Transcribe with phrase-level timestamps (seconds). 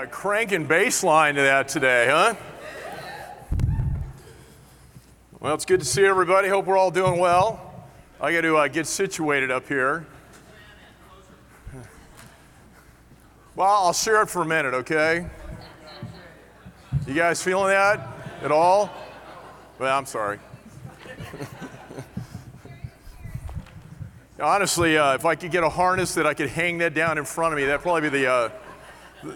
[0.00, 2.34] uh, cranking bass line to that today, huh?
[5.40, 6.48] Well, it's good to see everybody.
[6.48, 7.84] Hope we're all doing well.
[8.18, 10.06] I got to uh, get situated up here.
[13.54, 15.26] Well, I'll share it for a minute, okay?
[17.06, 18.00] You guys feeling that
[18.42, 18.90] at all?
[19.78, 20.38] Well, I'm sorry.
[24.40, 27.26] Honestly, uh, if I could get a harness that I could hang that down in
[27.26, 28.48] front of me, that'd probably be the, uh,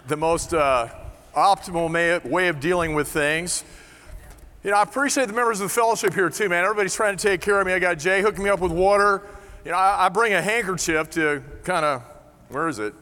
[0.07, 0.89] the most uh,
[1.35, 3.65] optimal may, way of dealing with things.
[4.63, 6.65] You know, I appreciate the members of the fellowship here too, man.
[6.65, 7.73] Everybody's trying to take care of me.
[7.73, 9.23] I got Jay hooking me up with water.
[9.65, 12.03] You know, I, I bring a handkerchief to kind of,
[12.49, 12.95] where is it?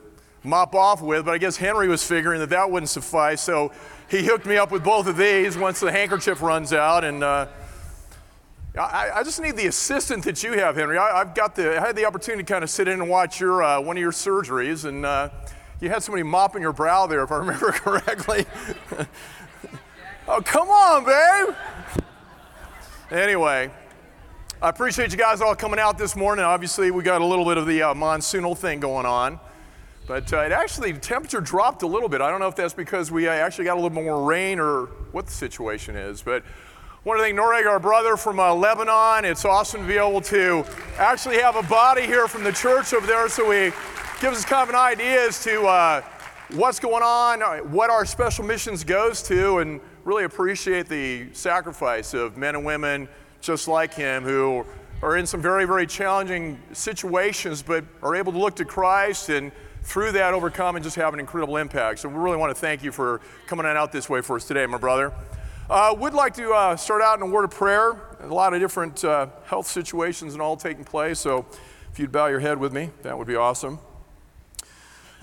[0.45, 3.71] Mop off with, but I guess Henry was figuring that that wouldn't suffice, so
[4.09, 7.47] he hooked me up with both of these once the handkerchief runs out, and uh,
[8.77, 10.99] I, I, just need the assistant that you have, Henry.
[10.99, 13.39] I, have got the, I had the opportunity to kind of sit in and watch
[13.39, 15.29] your, uh, one of your surgeries, and uh,
[15.83, 18.47] you had somebody mopping your brow there, if I remember correctly.
[20.29, 21.57] oh, come on, babe.
[23.11, 23.69] Anyway,
[24.63, 26.45] I appreciate you guys all coming out this morning.
[26.45, 29.41] Obviously, we got a little bit of the uh, monsoonal thing going on.
[30.07, 32.21] But uh, it actually, the temperature dropped a little bit.
[32.21, 34.87] I don't know if that's because we uh, actually got a little more rain or
[35.11, 36.23] what the situation is.
[36.23, 39.25] But I want to thank Noreg, our brother from uh, Lebanon.
[39.25, 40.65] It's awesome to be able to
[40.97, 43.73] actually have a body here from the church over there, so we
[44.23, 46.01] gives us kind of an idea as to uh,
[46.53, 47.41] what's going on,
[47.73, 53.09] what our special missions goes to, and really appreciate the sacrifice of men and women
[53.41, 54.65] just like him who
[55.03, 59.51] are in some very, very challenging situations, but are able to look to Christ and
[59.83, 61.99] through that overcome and just have an incredible impact.
[61.99, 64.45] So we really want to thank you for coming on out this way for us
[64.47, 65.13] today, my brother.
[65.69, 68.01] Uh, would like to uh, start out in a word of prayer.
[68.21, 71.19] A lot of different uh, health situations and all taking place.
[71.19, 71.45] So
[71.91, 73.81] if you'd bow your head with me, that would be awesome.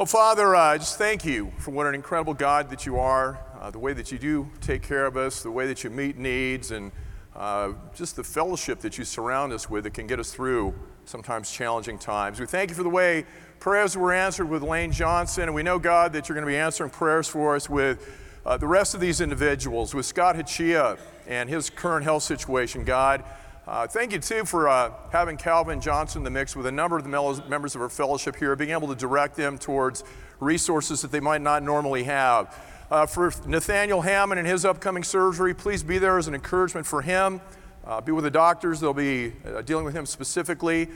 [0.01, 3.37] Oh, Father, uh, I just thank you for what an incredible God that you are,
[3.59, 6.17] uh, the way that you do take care of us, the way that you meet
[6.17, 6.93] needs, and
[7.35, 10.73] uh, just the fellowship that you surround us with that can get us through
[11.03, 12.39] sometimes challenging times.
[12.39, 13.25] We thank you for the way
[13.59, 16.55] prayers were answered with Lane Johnson, and we know, God, that you're going to be
[16.55, 18.09] answering prayers for us with
[18.45, 20.97] uh, the rest of these individuals, with Scott Hachia
[21.27, 23.25] and his current health situation, God.
[23.69, 26.97] Uh, thank you, too, for uh, having Calvin Johnson in the mix with a number
[26.97, 30.03] of the members of our fellowship here, being able to direct them towards
[30.39, 32.57] resources that they might not normally have.
[32.89, 37.03] Uh, for Nathaniel Hammond and his upcoming surgery, please be there as an encouragement for
[37.03, 37.41] him.
[37.85, 40.89] Uh, be with the doctors, they'll be uh, dealing with him specifically.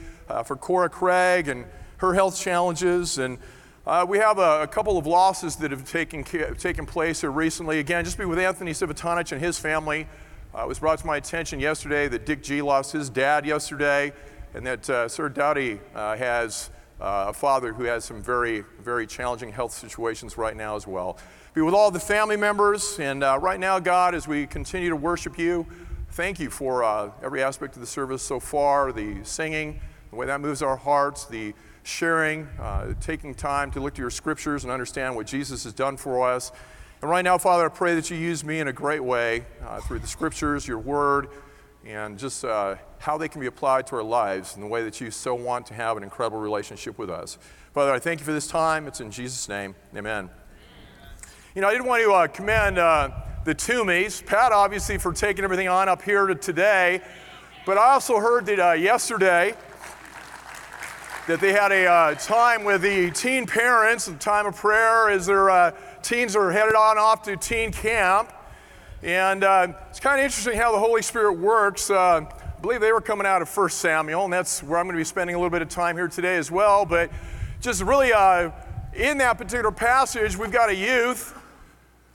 [0.43, 1.65] for Cora Craig and
[1.97, 3.37] her health challenges, and
[3.85, 7.77] uh, we have a, a, couple of losses that have taken, taken place here recently.
[7.77, 10.07] Again, just be with Anthony Civitanich and his family.
[10.55, 14.13] Uh, it was brought to my attention yesterday that Dick G lost his dad yesterday,
[14.53, 16.69] and that uh, Sir Dowdy uh, has
[17.01, 21.17] uh, a father who has some very, very challenging health situations right now as well.
[21.55, 24.95] Be with all the family members, and uh, right now, God, as we continue to
[24.95, 25.65] worship you,
[26.11, 26.83] thank you for
[27.23, 29.81] every aspect of the service so far the singing,
[30.11, 34.11] the way that moves our hearts, the sharing, uh, taking time to look to your
[34.11, 36.51] scriptures and understand what Jesus has done for us.
[37.03, 39.81] And right now, Father, I pray that you use me in a great way uh,
[39.81, 41.27] through the scriptures, your word,
[41.85, 45.01] and just uh, how they can be applied to our lives in the way that
[45.01, 47.37] you so want to have an incredible relationship with us.
[47.73, 48.87] Father, I thank you for this time.
[48.87, 49.75] It's in Jesus' name.
[49.93, 50.29] Amen.
[51.55, 53.09] You know, I didn't want to uh, commend uh,
[53.43, 57.01] the Toomeys, Pat, obviously, for taking everything on up here to today.
[57.65, 59.55] But I also heard that uh, yesterday,
[61.27, 65.25] that they had a uh, time with the teen parents, a time of prayer Is
[65.25, 65.71] there uh,
[66.03, 68.31] teens are headed on off to teen camp.
[69.01, 71.89] And uh, it's kind of interesting how the Holy Spirit works.
[71.89, 74.95] Uh, I believe they were coming out of 1 Samuel, and that's where I'm going
[74.95, 76.85] to be spending a little bit of time here today as well.
[76.85, 77.09] But
[77.61, 78.51] just really uh,
[78.93, 81.37] in that particular passage, we've got a youth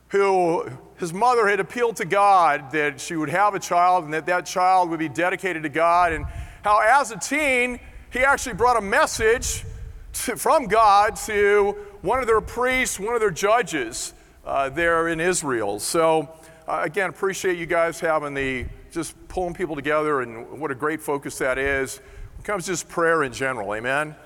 [0.09, 4.27] who his mother had appealed to God that she would have a child and that
[4.27, 6.27] that child would be dedicated to God, and
[6.63, 9.65] how as a teen, he actually brought a message
[10.13, 11.77] to, from God to
[12.09, 14.15] one of their priests, one of their judges
[14.47, 15.79] uh, there in Israel.
[15.79, 16.27] So,
[16.67, 21.03] uh, again, appreciate you guys having the just pulling people together and what a great
[21.03, 21.99] focus that is.
[21.99, 24.17] When it comes to just prayer in general, amen.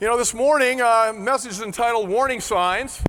[0.00, 3.02] You know, this morning, uh, message is entitled Warning Signs.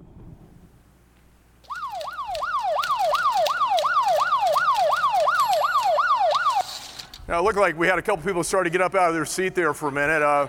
[7.27, 9.13] Now, it looked like we had a couple people start to get up out of
[9.13, 10.23] their seat there for a minute.
[10.23, 10.47] Uh,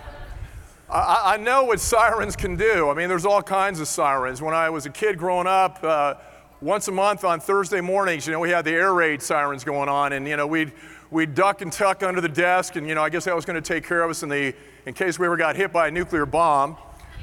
[0.88, 2.90] I, I, know what sirens can do.
[2.90, 4.42] I mean, there's all kinds of sirens.
[4.42, 6.14] When I was a kid growing up, uh,
[6.60, 9.88] once a month on Thursday mornings, you know, we had the air raid sirens going
[9.88, 10.72] on, and, you know, we'd,
[11.10, 13.60] we'd duck and tuck under the desk, and, you know, I guess that was going
[13.60, 14.54] to take care of us in, the,
[14.84, 16.76] in case we ever got hit by a nuclear bomb.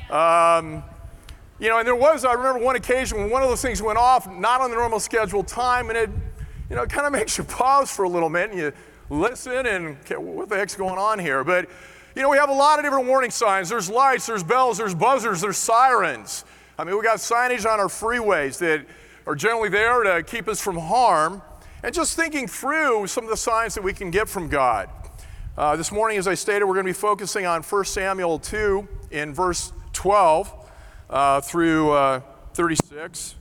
[0.10, 0.84] Um,
[1.60, 4.00] You know, and there was, I remember one occasion when one of those things went
[4.00, 6.10] off, not on the normal scheduled time, and it,
[6.68, 8.74] you know, kind of makes you pause for a little bit and you
[9.12, 11.44] listen and, okay, what the heck's going on here?
[11.44, 11.70] But,
[12.16, 13.70] you know, we have a lot of different warning signs.
[13.70, 16.46] There's lights, there's bells, there's buzzers, there's sirens.
[16.78, 18.86] I mean, we got signage on our freeways that
[19.26, 21.42] are generally there to keep us from harm.
[21.84, 24.90] And just thinking through some of the signs that we can get from God.
[25.58, 28.88] Uh, this morning, as I stated, we're going to be focusing on 1 Samuel 2
[29.10, 30.54] in verse 12
[31.10, 32.22] uh, through uh,
[32.54, 33.36] 36.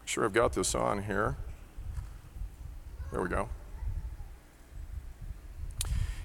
[0.00, 1.36] I'm sure I've got this on here.
[3.10, 3.48] There we go.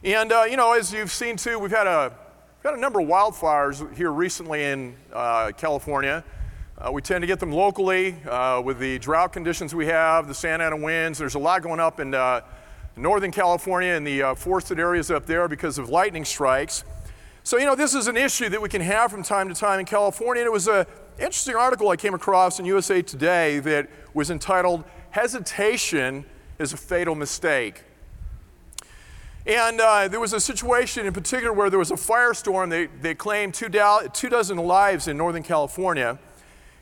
[0.03, 2.11] And, uh, you know, as you've seen too, we've had a,
[2.57, 6.25] we've had a number of wildfires here recently in uh, California.
[6.77, 10.33] Uh, we tend to get them locally uh, with the drought conditions we have, the
[10.33, 11.19] Santa Ana winds.
[11.19, 12.41] There's a lot going up in uh,
[12.97, 16.83] Northern California and the uh, forested areas up there because of lightning strikes.
[17.43, 19.79] So, you know, this is an issue that we can have from time to time
[19.79, 20.41] in California.
[20.41, 20.85] And it was an
[21.17, 26.25] interesting article I came across in USA Today that was entitled Hesitation
[26.59, 27.83] is a Fatal Mistake.
[29.45, 32.69] And uh, there was a situation in particular where there was a firestorm.
[32.69, 36.17] They, they claimed two, do- two dozen lives in Northern California.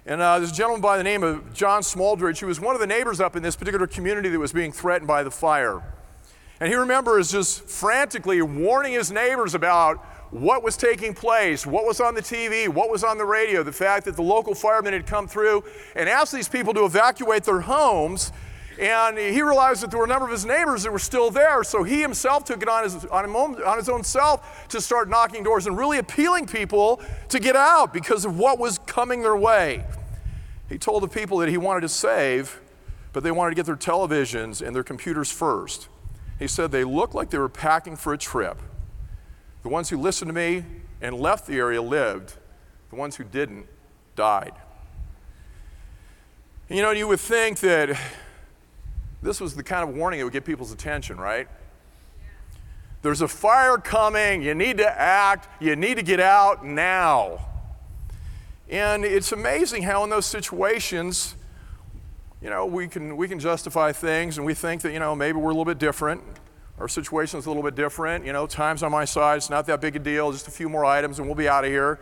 [0.05, 2.87] And uh, this gentleman by the name of John Smoldridge, who was one of the
[2.87, 5.81] neighbors up in this particular community that was being threatened by the fire.
[6.59, 9.97] And he remembers just frantically warning his neighbors about
[10.29, 13.71] what was taking place, what was on the TV, what was on the radio, the
[13.71, 15.63] fact that the local firemen had come through
[15.95, 18.31] and asked these people to evacuate their homes.
[18.81, 21.63] And he realized that there were a number of his neighbors that were still there,
[21.63, 25.07] so he himself took it on his, on, moment, on his own self to start
[25.07, 26.99] knocking doors and really appealing people
[27.29, 29.85] to get out because of what was coming their way.
[30.67, 32.59] He told the people that he wanted to save,
[33.13, 35.87] but they wanted to get their televisions and their computers first.
[36.39, 38.57] He said they looked like they were packing for a trip.
[39.61, 40.65] The ones who listened to me
[41.03, 42.33] and left the area lived,
[42.89, 43.67] the ones who didn't
[44.15, 44.53] died.
[46.67, 47.95] You know, you would think that
[49.21, 51.47] this was the kind of warning that would get people's attention, right?
[53.01, 57.47] There's a fire coming, you need to act, you need to get out now.
[58.69, 61.35] And it's amazing how, in those situations,
[62.41, 65.37] you know, we can, we can justify things and we think that, you know, maybe
[65.37, 66.21] we're a little bit different.
[66.79, 68.25] Our situation is a little bit different.
[68.25, 69.37] You know, time's on my side.
[69.37, 70.31] It's not that big a deal.
[70.31, 71.99] Just a few more items and we'll be out of here.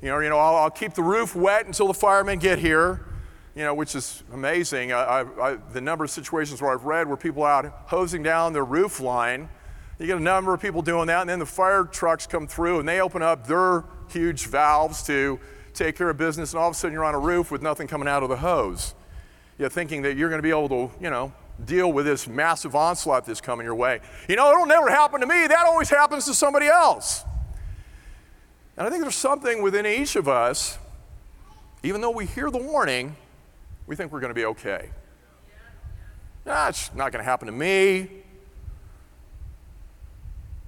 [0.00, 3.04] You know, you know I'll, I'll keep the roof wet until the firemen get here,
[3.54, 4.92] you know, which is amazing.
[4.92, 8.52] I, I, the number of situations where I've read where people are out hosing down
[8.52, 9.48] their roof line,
[9.98, 12.80] you get a number of people doing that, and then the fire trucks come through
[12.80, 15.38] and they open up their huge valves to
[15.72, 17.86] take care of business, and all of a sudden you're on a roof with nothing
[17.86, 18.94] coming out of the hose.
[19.58, 21.32] You're thinking that you're going to be able to, you know,
[21.64, 24.00] deal with this massive onslaught that's coming your way.
[24.28, 25.46] You know, it'll never happen to me.
[25.46, 27.24] That always happens to somebody else.
[28.76, 30.78] And I think there's something within each of us,
[31.84, 33.14] even though we hear the warning,
[33.86, 34.90] we think we're going to be okay.
[36.44, 38.08] That's not going to happen to me.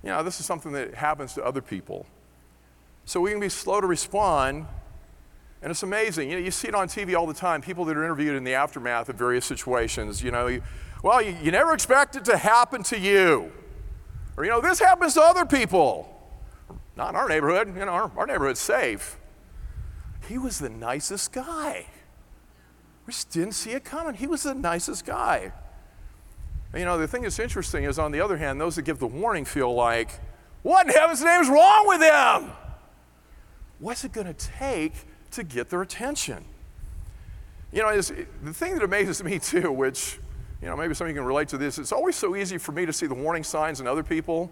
[0.03, 2.07] You know, this is something that happens to other people.
[3.05, 4.67] So we can be slow to respond
[5.63, 6.31] and it's amazing.
[6.31, 8.45] You know, you see it on TV all the time, people that are interviewed in
[8.45, 10.23] the aftermath of various situations.
[10.23, 10.63] You know, you,
[11.03, 13.51] well, you, you never expect it to happen to you.
[14.37, 16.13] Or, you know, this happens to other people.
[16.95, 17.75] Not in our neighborhood.
[17.77, 19.19] You know, our, our neighborhood's safe.
[20.29, 21.87] He was the nicest guy.
[23.07, 24.15] We just didn't see it coming.
[24.15, 25.53] He was the nicest guy.
[26.73, 28.99] And, you know, the thing that's interesting is, on the other hand, those that give
[28.99, 30.11] the warning feel like,
[30.63, 32.51] what in heaven's name is wrong with them?
[33.79, 34.95] What's it going to take
[35.37, 36.45] to get their attention.
[37.73, 40.19] You know, the thing that amazes me too, which,
[40.61, 42.73] you know, maybe some of you can relate to this, it's always so easy for
[42.73, 44.51] me to see the warning signs in other people.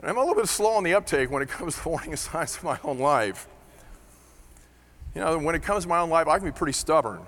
[0.00, 2.58] And I'm a little bit slow on the uptake when it comes to warning signs
[2.60, 3.48] in my own life.
[5.14, 7.20] You know, when it comes to my own life, I can be pretty stubborn.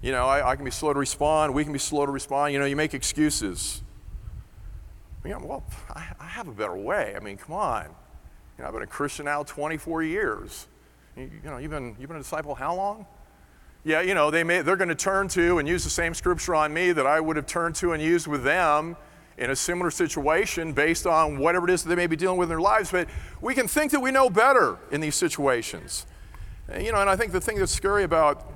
[0.00, 1.52] You know, I, I can be slow to respond.
[1.52, 2.52] We can be slow to respond.
[2.52, 3.82] You know, you make excuses.
[5.24, 5.64] You know, well,
[5.94, 7.14] I, I have a better way.
[7.16, 7.84] I mean, come on.
[8.56, 10.66] You know, I've been a Christian now 24 years.
[11.16, 13.06] You, you, know, you've been, you've been a disciple how long?
[13.84, 16.54] Yeah, you know, they may, they're going to turn to and use the same scripture
[16.54, 18.96] on me that I would have turned to and used with them
[19.36, 22.46] in a similar situation based on whatever it is that they may be dealing with
[22.46, 22.90] in their lives.
[22.90, 23.08] But
[23.40, 26.06] we can think that we know better in these situations.
[26.76, 28.52] You know, and I think the thing that's scary about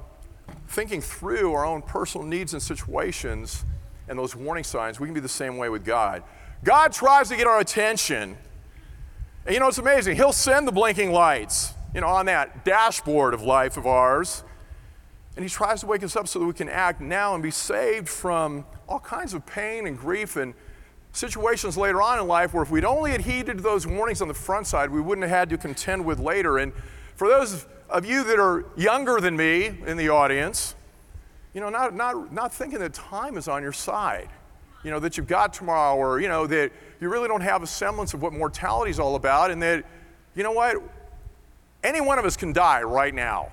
[0.68, 3.64] thinking through our own personal needs and situations
[4.08, 6.22] and those warning signs, we can be the same way with God.
[6.64, 8.36] God tries to get our attention
[9.44, 10.16] and you know, it's amazing.
[10.16, 14.44] He'll send the blinking lights, you know, on that dashboard of life of ours.
[15.34, 17.50] And he tries to wake us up so that we can act now and be
[17.50, 20.54] saved from all kinds of pain and grief and
[21.12, 24.34] situations later on in life where if we'd only had heeded those warnings on the
[24.34, 26.58] front side, we wouldn't have had to contend with later.
[26.58, 26.72] And
[27.16, 30.74] for those of you that are younger than me in the audience,
[31.52, 34.30] you know, not, not, not thinking that time is on your side,
[34.82, 37.66] you know, that you've got tomorrow, or, you know, that you really don't have a
[37.66, 39.84] semblance of what mortality is all about, and that,
[40.34, 40.76] you know what,
[41.84, 43.52] any one of us can die right now.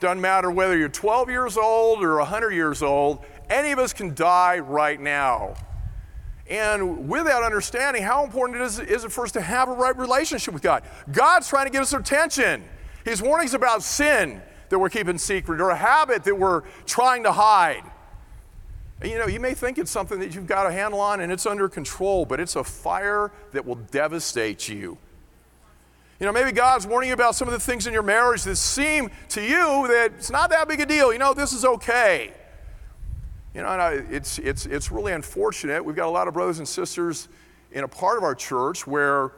[0.00, 4.14] Doesn't matter whether you're 12 years old or 100 years old, any of us can
[4.14, 5.54] die right now.
[6.50, 9.72] And with that understanding, how important it is, is it for us to have a
[9.72, 10.82] right relationship with God?
[11.10, 12.64] God's trying to get us attention.
[13.04, 17.32] His warnings about sin that we're keeping secret or a habit that we're trying to
[17.32, 17.84] hide.
[19.00, 21.30] And you know, you may think it's something that you've got a handle on and
[21.30, 24.96] it's under control, but it's a fire that will devastate you.
[26.20, 28.56] You know, maybe God's warning you about some of the things in your marriage that
[28.56, 31.12] seem to you that it's not that big a deal.
[31.12, 32.32] You know, this is okay.
[33.52, 35.84] You know, I, it's, it's, it's really unfortunate.
[35.84, 37.28] We've got a lot of brothers and sisters
[37.72, 39.32] in a part of our church where,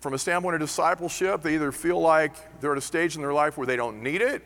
[0.00, 3.32] from a standpoint of discipleship, they either feel like they're at a stage in their
[3.32, 4.42] life where they don't need it,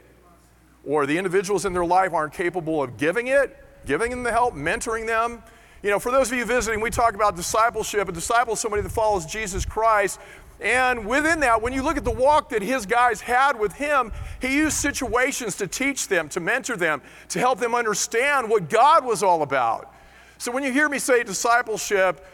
[0.84, 3.56] or the individuals in their life aren't capable of giving it,
[3.86, 5.42] giving them the help, mentoring them.
[5.82, 8.08] You know, for those of you visiting, we talk about discipleship.
[8.08, 10.18] A disciple is somebody that follows Jesus Christ
[10.60, 14.12] and within that, when you look at the walk that his guys had with him,
[14.40, 19.04] he used situations to teach them, to mentor them, to help them understand what God
[19.04, 19.92] was all about.
[20.38, 22.24] So when you hear me say discipleship,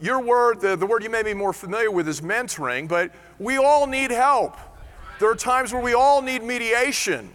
[0.00, 3.56] your word, the, the word you may be more familiar with is mentoring, but we
[3.56, 4.56] all need help.
[5.20, 7.30] There are times where we all need mediation.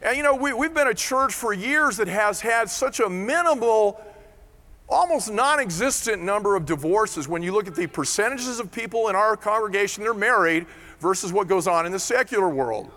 [0.00, 3.08] And you know, we, we've been a church for years that has had such a
[3.08, 4.00] minimal
[4.88, 9.16] almost non existent number of divorces when you look at the percentages of people in
[9.16, 10.66] our congregation that are married
[11.00, 12.90] versus what goes on in the secular world.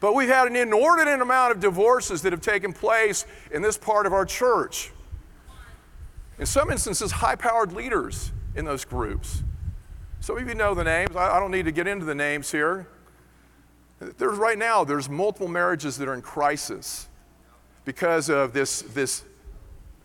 [0.00, 4.06] But we've had an inordinate amount of divorces that have taken place in this part
[4.06, 4.90] of our church.
[6.38, 9.42] In some instances, high powered leaders in those groups.
[10.20, 11.16] Some of you know the names.
[11.16, 12.86] I don't need to get into the names here.
[13.98, 17.08] There's right now, there's multiple marriages that are in crisis
[17.84, 19.24] because of this, this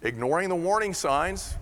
[0.01, 1.55] ignoring the warning signs.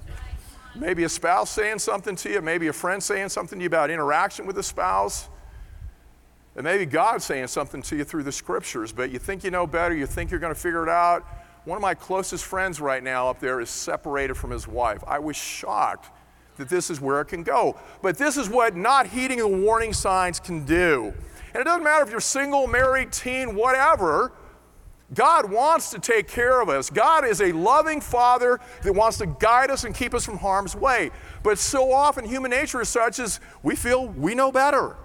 [0.75, 3.89] Maybe a spouse saying something to you, maybe a friend saying something to you about
[3.89, 5.29] interaction with a spouse.
[6.55, 9.67] And maybe God saying something to you through the scriptures, but you think you know
[9.67, 11.25] better, you think you're going to figure it out.
[11.65, 15.03] One of my closest friends right now up there is separated from his wife.
[15.07, 16.12] I was shocked
[16.57, 17.77] that this is where it can go.
[18.01, 21.13] But this is what not heeding the warning signs can do.
[21.53, 24.31] And it doesn't matter if you're single, married, teen, whatever.
[25.13, 26.89] God wants to take care of us.
[26.89, 30.75] God is a loving Father that wants to guide us and keep us from harm's
[30.75, 31.12] way.
[31.43, 34.95] But so often, human nature is such as we feel we know better.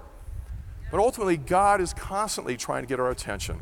[0.90, 3.60] But ultimately, God is constantly trying to get our attention.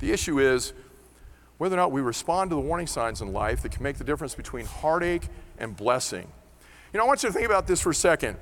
[0.00, 0.72] The issue is
[1.58, 4.04] whether or not we respond to the warning signs in life that can make the
[4.04, 6.30] difference between heartache and blessing.
[6.92, 8.36] You know, I want you to think about this for a second.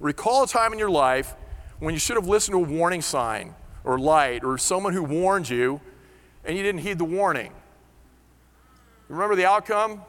[0.00, 1.34] Recall a time in your life
[1.80, 3.54] when you should have listened to a warning sign
[3.84, 5.80] or light or someone who warned you
[6.44, 7.52] and you didn't heed the warning.
[9.08, 10.02] Remember the outcome?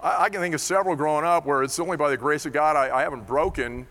[0.00, 2.52] I, I, can think of several growing up where it's only by the grace of
[2.52, 3.86] God I, I haven't broken.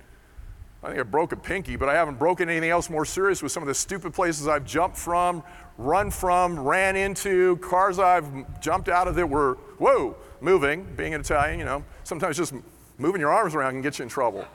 [0.83, 3.51] I think I broke a pinky, but I haven't broken anything else more serious with
[3.51, 5.43] some of the stupid places I've jumped from,
[5.77, 10.87] run from, ran into, cars I've jumped out of that were, whoa, moving.
[10.95, 12.53] Being an Italian, you know, sometimes just
[12.97, 14.45] moving your arms around can get you in trouble.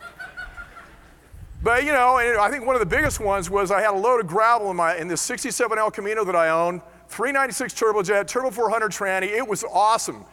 [1.62, 3.96] But you know, and I think one of the biggest ones was I had a
[3.96, 8.26] load of gravel in my in this 67 El Camino that I owned, 396 turbojet,
[8.26, 9.28] turbo 400 tranny.
[9.28, 10.24] It was awesome.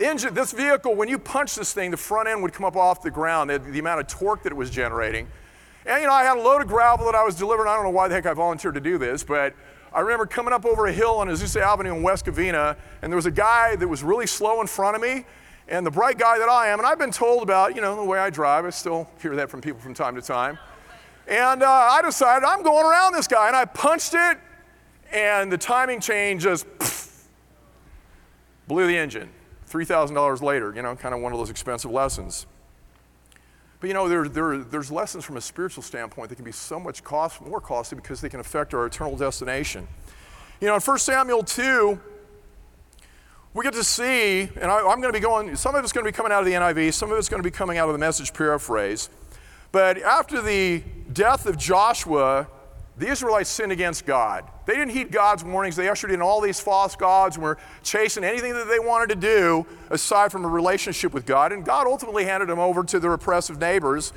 [0.00, 3.02] Engine, this vehicle, when you punch this thing, the front end would come up off
[3.02, 3.50] the ground.
[3.50, 5.26] The, the amount of torque that it was generating.
[5.86, 7.68] And you know, I had a load of gravel that I was delivering.
[7.68, 9.54] I don't know why the heck I volunteered to do this, but
[9.94, 13.16] I remember coming up over a hill on Azusa Avenue in West Covina, and there
[13.16, 15.24] was a guy that was really slow in front of me,
[15.68, 18.02] and the bright guy that I am, and I've been told about, you know, the
[18.02, 20.58] way I drive, I still hear that from people from time to time.
[21.28, 24.38] And uh, I decided I'm going around this guy, and I punched it,
[25.12, 27.22] and the timing chain just pff,
[28.66, 29.30] blew the engine.
[29.70, 32.46] $3,000 later, you know, kind of one of those expensive lessons.
[33.84, 36.80] But you know, there, there, there's lessons from a spiritual standpoint that can be so
[36.80, 39.86] much cost, more costly because they can affect our eternal destination.
[40.58, 42.00] You know, in 1 Samuel 2,
[43.52, 46.02] we get to see, and I, am going to be going, some of it's going
[46.02, 47.90] to be coming out of the NIV, some of it's going to be coming out
[47.90, 49.10] of the message paraphrase.
[49.70, 52.48] But after the death of Joshua,
[52.96, 54.44] the Israelites sinned against God.
[54.66, 55.74] They didn't heed God's warnings.
[55.74, 59.16] They ushered in all these false gods and were chasing anything that they wanted to
[59.16, 61.52] do aside from a relationship with God.
[61.52, 64.12] And God ultimately handed them over to their oppressive neighbors.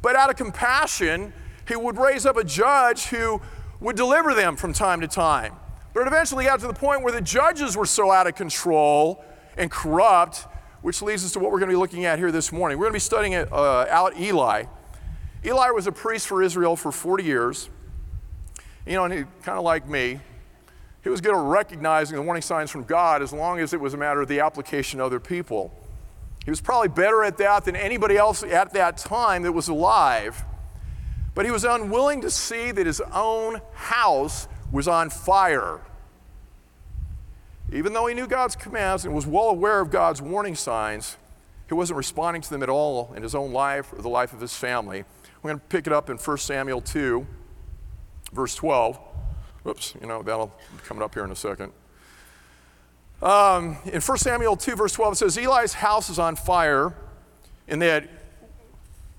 [0.00, 1.32] But out of compassion,
[1.66, 3.40] He would raise up a judge who
[3.80, 5.54] would deliver them from time to time.
[5.92, 9.24] But it eventually got to the point where the judges were so out of control
[9.56, 10.46] and corrupt
[10.82, 12.78] which leads us to what we're going to be looking at here this morning.
[12.78, 14.64] We're going to be studying uh, out Eli.
[15.44, 17.68] Eli was a priest for Israel for 40 years.
[18.90, 20.18] You know, and he kind of like me,
[21.04, 23.94] he was good at recognizing the warning signs from God as long as it was
[23.94, 25.72] a matter of the application to other people.
[26.44, 30.44] He was probably better at that than anybody else at that time that was alive.
[31.36, 35.78] But he was unwilling to see that his own house was on fire.
[37.72, 41.16] Even though he knew God's commands and was well aware of God's warning signs,
[41.68, 44.40] he wasn't responding to them at all in his own life or the life of
[44.40, 45.04] his family.
[45.40, 47.24] We're going to pick it up in 1 Samuel 2,
[48.32, 48.98] verse 12.
[49.62, 51.72] Whoops, you know, that'll be coming up here in a second.
[53.22, 56.94] Um, in 1 Samuel 2, verse 12, it says, Eli's house is on fire,
[57.68, 58.08] and that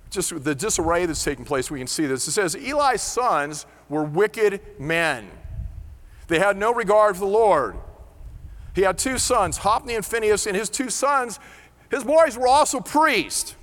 [0.10, 2.28] just the disarray that's taking place, we can see this.
[2.28, 5.30] It says, Eli's sons were wicked men.
[6.28, 7.76] They had no regard for the Lord.
[8.74, 11.40] He had two sons, Hophni and Phinehas, and his two sons,
[11.90, 13.56] his boys were also priests.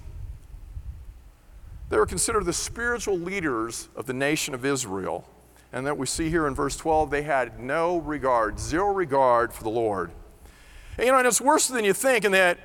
[1.88, 5.26] They were considered the spiritual leaders of the nation of Israel.
[5.72, 9.62] And that we see here in verse 12, they had no regard, zero regard for
[9.62, 10.10] the Lord.
[10.96, 12.58] And, you know, and it's worse than you think in that,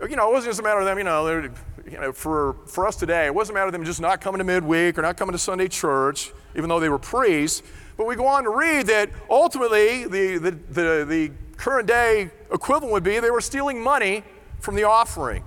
[0.00, 2.86] you know, it wasn't just a matter of them, you know, you know for, for
[2.86, 5.16] us today, it wasn't a matter of them just not coming to midweek or not
[5.16, 7.62] coming to Sunday church, even though they were priests.
[7.96, 12.92] But we go on to read that ultimately the, the, the, the current day equivalent
[12.92, 14.24] would be they were stealing money
[14.60, 15.44] from the offering.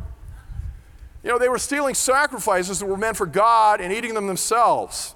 [1.24, 5.15] You know, they were stealing sacrifices that were meant for God and eating them themselves.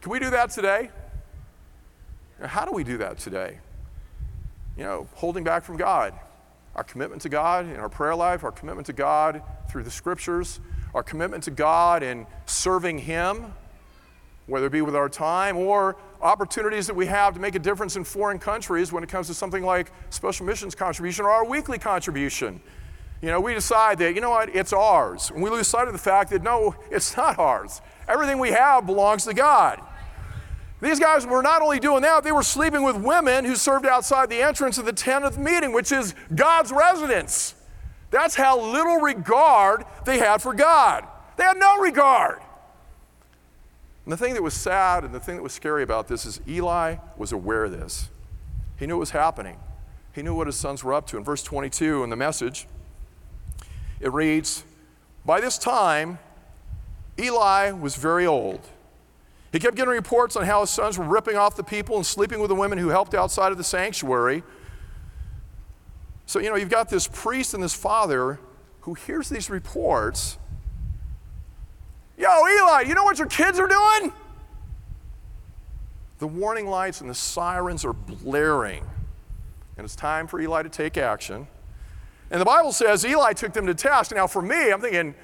[0.00, 0.90] Can we do that today?
[2.40, 3.58] How do we do that today?
[4.76, 6.14] You know, holding back from God.
[6.76, 10.60] Our commitment to God in our prayer life, our commitment to God through the scriptures,
[10.94, 13.52] our commitment to God in serving Him,
[14.46, 17.96] whether it be with our time or opportunities that we have to make a difference
[17.96, 21.78] in foreign countries when it comes to something like special missions contribution or our weekly
[21.78, 22.60] contribution.
[23.20, 25.30] You know, we decide that, you know what, it's ours.
[25.30, 27.80] And we lose sight of the fact that no, it's not ours.
[28.08, 29.80] Everything we have belongs to God.
[30.80, 34.30] These guys were not only doing that, they were sleeping with women who served outside
[34.30, 37.54] the entrance of the tent of the meeting, which is God's residence.
[38.10, 41.04] That's how little regard they had for God.
[41.36, 42.40] They had no regard.
[44.04, 46.40] And the thing that was sad and the thing that was scary about this is
[46.48, 48.08] Eli was aware of this.
[48.78, 49.58] He knew it was happening.
[50.14, 51.18] He knew what his sons were up to.
[51.18, 52.66] In verse 22 in the message,
[54.00, 54.64] it reads
[55.26, 56.18] By this time,
[57.18, 58.60] Eli was very old.
[59.52, 62.38] He kept getting reports on how his sons were ripping off the people and sleeping
[62.38, 64.42] with the women who helped outside of the sanctuary.
[66.26, 68.38] So, you know, you've got this priest and this father
[68.82, 70.36] who hears these reports.
[72.18, 74.12] Yo, Eli, you know what your kids are doing?
[76.18, 78.84] The warning lights and the sirens are blaring.
[79.76, 81.46] And it's time for Eli to take action.
[82.30, 84.14] And the Bible says Eli took them to task.
[84.14, 85.14] Now, for me, I'm thinking,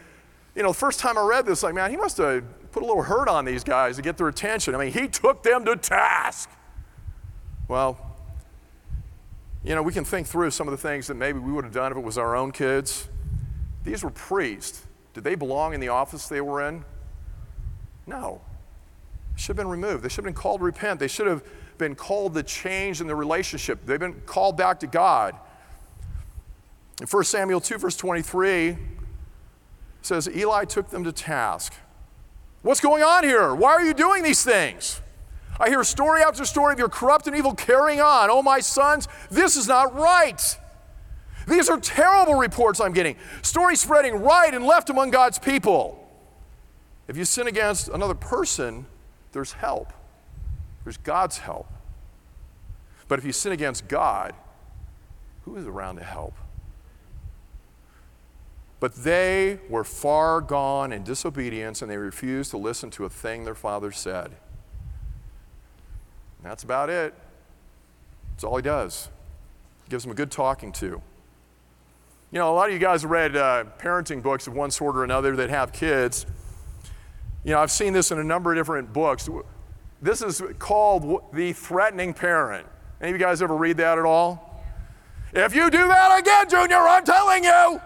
[0.55, 2.87] you know, the first time I read this, like, man, he must have put a
[2.87, 4.75] little hurt on these guys to get their attention.
[4.75, 6.51] I mean, he took them to task.
[7.69, 7.99] Well,
[9.65, 11.73] you know, we can think through some of the things that maybe we would have
[11.73, 13.09] done if it was our own kids.
[13.83, 14.87] These were priests.
[15.15, 16.85] Did they belong in the office they were in?
[18.07, 18.41] No.
[19.35, 20.05] They should have been removed.
[20.05, 21.01] They should have been called to repent.
[21.01, 21.43] They should have
[21.79, 23.85] been called to change in the relationship.
[23.87, 25.35] They've been called back to God.
[27.01, 28.77] In 1 Samuel 2, verse 23,
[30.05, 31.75] says, Eli took them to task.
[32.63, 33.55] What's going on here?
[33.55, 35.01] Why are you doing these things?
[35.61, 38.31] I hear story after story of your corrupt and evil carrying on.
[38.31, 40.59] Oh, my sons, this is not right.
[41.47, 43.17] These are terrible reports I'm getting.
[43.43, 46.01] Stories spreading right and left among God's people.
[47.07, 48.87] If you sin against another person,
[49.33, 49.93] there's help.
[50.85, 51.69] There's God's help.
[53.09, 54.35] But if you sin against God,
[55.45, 56.35] who is around to help?
[58.85, 63.45] But they were far gone in disobedience and they refused to listen to a thing
[63.45, 64.27] their father said.
[64.27, 64.37] And
[66.43, 67.15] that's about it.
[68.33, 69.09] That's all he does.
[69.85, 70.85] He gives them a good talking to.
[70.85, 71.01] You
[72.33, 75.35] know, a lot of you guys read uh, parenting books of one sort or another
[75.37, 76.27] that have kids.
[77.43, 79.31] You know, I've seen this in a number of different books.
[80.03, 82.67] This is called The Threatening Parent.
[83.01, 84.63] Any of you guys ever read that at all?
[85.33, 87.81] If you do that again, Junior, I'm telling you.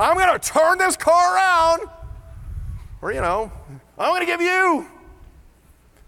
[0.00, 1.82] I'm going to turn this car around.
[3.02, 3.52] Or, you know,
[3.98, 4.86] I'm going to give you, you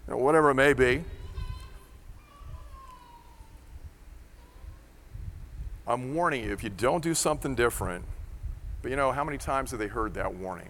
[0.08, 1.04] know, whatever it may be.
[5.86, 8.04] I'm warning you if you don't do something different,
[8.80, 10.68] but you know, how many times have they heard that warning?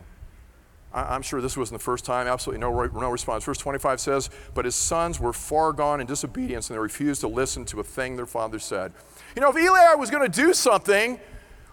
[0.94, 3.44] I'm sure this wasn't the first time, absolutely no, no response.
[3.44, 7.28] Verse 25 says, But his sons were far gone in disobedience, and they refused to
[7.28, 8.92] listen to a thing their father said.
[9.35, 11.18] You know, if Eli was going to do something,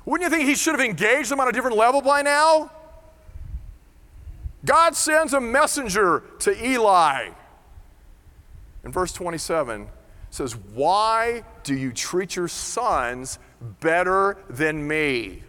[0.06, 2.72] wouldn't you think he should have engaged them on a different level by now?
[4.66, 7.30] God sends a messenger to Eli.
[8.84, 9.88] In verse 27,
[10.32, 13.40] says, Why do you treat your sons
[13.80, 15.44] better than me?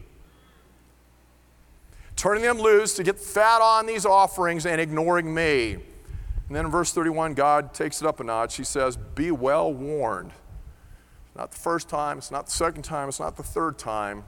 [2.21, 5.73] turning them loose to get fat on these offerings and ignoring me.
[5.73, 8.59] And then in verse 31, God takes it up a notch.
[8.59, 10.33] He says, Be well warned.
[11.35, 14.25] Not the first time, it's not the second time, it's not the third time.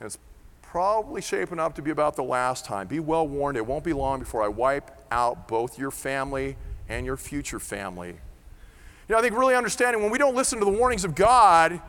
[0.00, 0.18] And it's
[0.62, 2.86] probably shaping up to be about the last time.
[2.86, 6.56] Be well warned, it won't be long before I wipe out both your family
[6.88, 8.08] and your future family.
[8.08, 11.80] You know, I think really understanding when we don't listen to the warnings of God,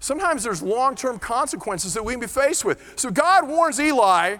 [0.00, 2.94] Sometimes there's long term consequences that we can be faced with.
[2.96, 4.38] So God warns Eli,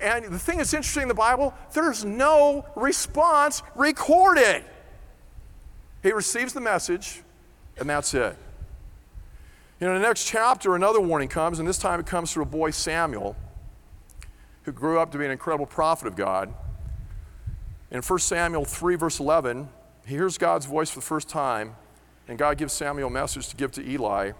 [0.00, 4.64] and the thing that's interesting in the Bible, there's no response recorded.
[6.02, 7.22] He receives the message,
[7.76, 8.36] and that's it.
[9.82, 12.44] You know, in the next chapter, another warning comes, and this time it comes through
[12.44, 13.34] a boy, Samuel,
[14.62, 16.54] who grew up to be an incredible prophet of God.
[17.90, 19.68] In 1 Samuel 3, verse 11,
[20.06, 21.74] he hears God's voice for the first time,
[22.28, 24.30] and God gives Samuel a message to give to Eli.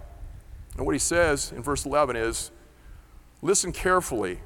[0.76, 2.52] And what he says in verse 11 is
[3.42, 4.38] listen carefully.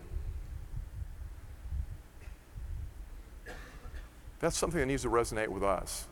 [4.40, 6.06] That's something that needs to resonate with us.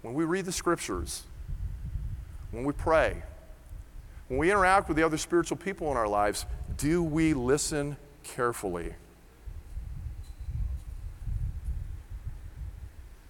[0.00, 1.24] When we read the scriptures,
[2.50, 3.24] when we pray,
[4.30, 8.94] when we interact with the other spiritual people in our lives, do we listen carefully?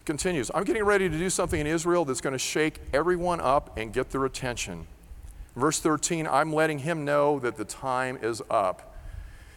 [0.04, 3.78] Continues, I'm getting ready to do something in Israel that's going to shake everyone up
[3.78, 4.86] and get their attention.
[5.56, 8.94] Verse 13, I'm letting him know that the time is up.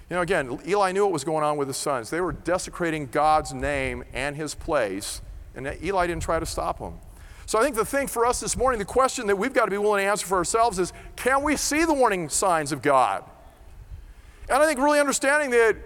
[0.09, 2.09] You know, again, Eli knew what was going on with his sons.
[2.09, 5.21] They were desecrating God's name and his place,
[5.55, 6.99] and Eli didn't try to stop them.
[7.45, 9.71] So I think the thing for us this morning, the question that we've got to
[9.71, 13.23] be willing to answer for ourselves is can we see the warning signs of God?
[14.49, 15.77] And I think really understanding that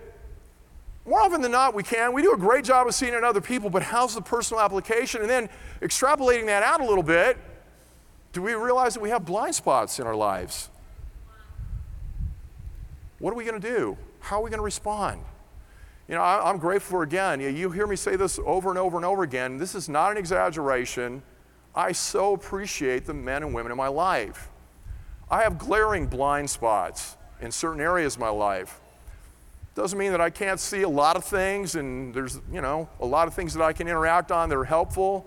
[1.05, 2.13] more often than not, we can.
[2.13, 4.61] We do a great job of seeing it in other people, but how's the personal
[4.61, 5.21] application?
[5.21, 5.49] And then
[5.81, 7.37] extrapolating that out a little bit
[8.33, 10.69] do we realize that we have blind spots in our lives?
[13.17, 13.97] What are we going to do?
[14.19, 15.21] How are we going to respond?
[16.07, 18.95] You know, I, am grateful for, again, you hear me say this over and over
[18.95, 19.57] and over again.
[19.57, 21.23] This is not an exaggeration.
[21.77, 24.49] I so appreciate the men and women in my life.
[25.31, 28.81] I have glaring blind spots in certain areas of my life.
[29.75, 33.05] Doesn't mean that I can't see a lot of things and there's, you know, a
[33.05, 35.25] lot of things that I can interact on that are helpful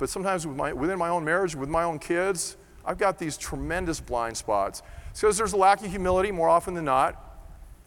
[0.00, 3.36] but sometimes with my, within my own marriage, with my own kids, I've got these
[3.36, 4.82] tremendous blind spots.
[5.12, 7.22] because there's a lack of humility more often than not.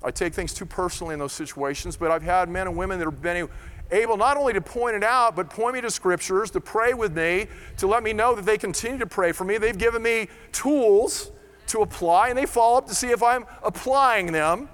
[0.04, 3.06] I take things too personally in those situations, but I've had men and women that
[3.06, 3.49] have been
[3.91, 7.15] able not only to point it out, but point me to scriptures, to pray with
[7.15, 9.58] me, to let me know that they continue to pray for me.
[9.58, 11.32] They've given me tools
[11.67, 14.69] to apply, and they follow up to see if I'm applying them.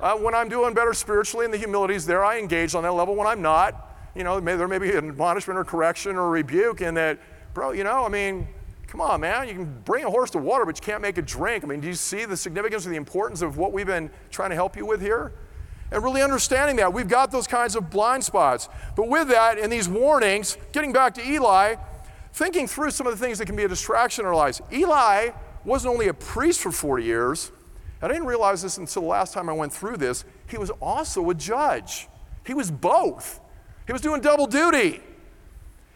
[0.00, 3.14] Uh, when I'm doing better spiritually and the humility's there, I engage on that level.
[3.14, 6.94] When I'm not, you know, there may be an admonishment or correction or rebuke in
[6.94, 7.18] that,
[7.54, 8.46] bro, you know, I mean,
[8.86, 11.26] come on, man, you can bring a horse to water, but you can't make it
[11.26, 11.64] drink.
[11.64, 14.50] I mean, do you see the significance or the importance of what we've been trying
[14.50, 15.32] to help you with here?
[15.94, 18.68] And really understanding that, we've got those kinds of blind spots.
[18.96, 21.76] But with that, and these warnings, getting back to Eli,
[22.32, 24.60] thinking through some of the things that can be a distraction in our lives.
[24.72, 25.30] Eli
[25.64, 27.52] wasn't only a priest for 40 years,
[28.04, 31.30] I didn't realize this until the last time I went through this, he was also
[31.30, 32.06] a judge.
[32.46, 33.40] He was both.
[33.86, 35.00] He was doing double duty.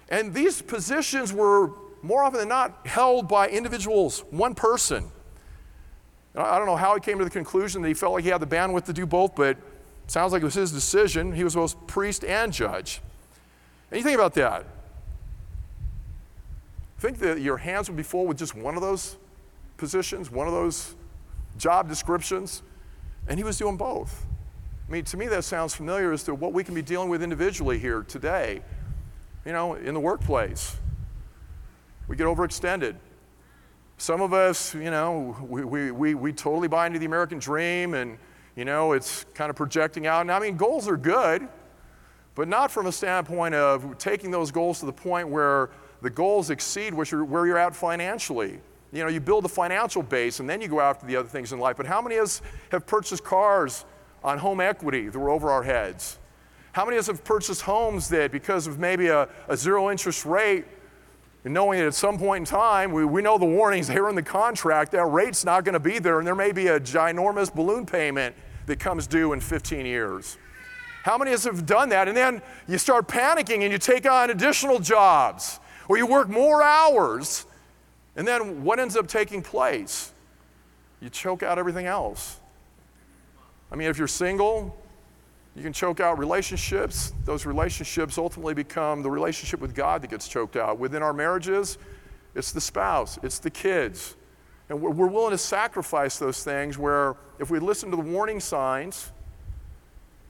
[0.08, 5.10] And these positions were more often than not held by individuals, one person.
[6.34, 8.40] I don't know how he came to the conclusion that he felt like he had
[8.40, 9.58] the bandwidth to do both, but
[10.08, 11.32] sounds like it was his decision.
[11.32, 13.00] He was both priest and judge.
[13.90, 14.66] And you think about that.
[16.98, 19.16] Think that your hands would be full with just one of those
[19.76, 20.96] positions, one of those
[21.56, 22.62] job descriptions,
[23.28, 24.26] and he was doing both.
[24.88, 27.22] I mean, to me, that sounds familiar as to what we can be dealing with
[27.22, 28.62] individually here today.
[29.44, 30.76] You know, in the workplace,
[32.08, 32.96] we get overextended.
[33.98, 37.94] Some of us, you know, we, we, we, we totally buy into the American dream
[37.94, 38.18] and,
[38.58, 40.22] you know, it's kind of projecting out.
[40.22, 41.46] And I mean, goals are good,
[42.34, 45.70] but not from a standpoint of taking those goals to the point where
[46.02, 48.58] the goals exceed you're, where you're at financially.
[48.90, 51.52] You know, you build a financial base and then you go after the other things
[51.52, 51.76] in life.
[51.76, 52.42] But how many of us
[52.72, 53.84] have purchased cars
[54.24, 56.18] on home equity that were over our heads?
[56.72, 60.26] How many of us have purchased homes that, because of maybe a, a zero interest
[60.26, 60.64] rate,
[61.44, 64.16] and knowing that at some point in time, we, we know the warnings here in
[64.16, 67.54] the contract, that rate's not going to be there, and there may be a ginormous
[67.54, 68.34] balloon payment
[68.68, 70.38] that comes due in 15 years.
[71.02, 72.08] How many of us have done that?
[72.08, 76.62] And then you start panicking and you take on additional jobs or you work more
[76.62, 77.46] hours.
[78.16, 80.12] And then what ends up taking place?
[81.00, 82.40] You choke out everything else.
[83.70, 84.76] I mean, if you're single,
[85.54, 87.12] you can choke out relationships.
[87.24, 90.78] Those relationships ultimately become the relationship with God that gets choked out.
[90.78, 91.78] Within our marriages,
[92.34, 94.16] it's the spouse, it's the kids.
[94.68, 99.12] And we're willing to sacrifice those things where if we listened to the warning signs,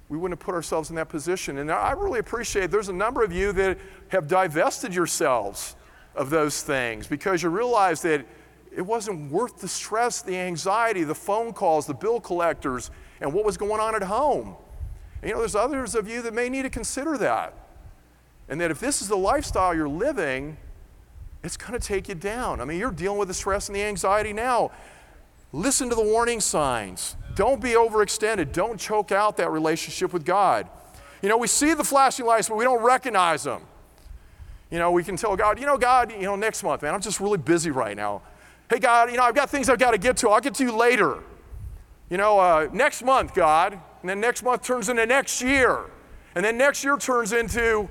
[0.09, 1.59] we wouldn't have put ourselves in that position.
[1.59, 5.77] And I really appreciate there's a number of you that have divested yourselves
[6.15, 8.25] of those things because you realize that
[8.75, 12.91] it wasn't worth the stress, the anxiety, the phone calls, the bill collectors,
[13.21, 14.57] and what was going on at home.
[15.21, 17.55] And you know, there's others of you that may need to consider that.
[18.49, 20.57] And that if this is the lifestyle you're living,
[21.43, 22.61] it's going to take you down.
[22.61, 24.71] I mean, you're dealing with the stress and the anxiety now.
[25.53, 27.17] Listen to the warning signs.
[27.35, 28.53] Don't be overextended.
[28.53, 30.69] Don't choke out that relationship with God.
[31.23, 33.63] You know, we see the flashing lights, but we don't recognize them.
[34.71, 37.01] You know, we can tell God, you know, God, you know, next month, man, I'm
[37.01, 38.23] just really busy right now.
[38.69, 40.29] Hey, God, you know, I've got things I've got to get to.
[40.29, 41.19] I'll get to you later.
[42.11, 43.73] You know, uh, next month, God.
[43.73, 45.85] And then next month turns into next year.
[46.35, 47.89] And then next year turns into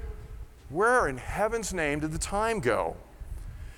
[0.70, 2.96] where in heaven's name did the time go?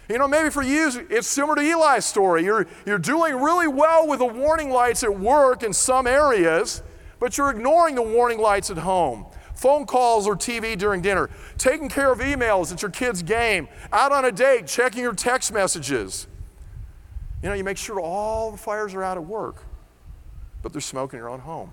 [0.09, 2.43] You know, maybe for you, it's similar to Eli's story.
[2.43, 6.81] You're, you're doing really well with the warning lights at work in some areas,
[7.19, 9.27] but you're ignoring the warning lights at home.
[9.53, 14.11] Phone calls or TV during dinner, taking care of emails at your kid's game, out
[14.11, 16.27] on a date, checking your text messages.
[17.43, 19.63] You know, you make sure all the fires are out at work,
[20.63, 21.71] but there's smoke in your own home.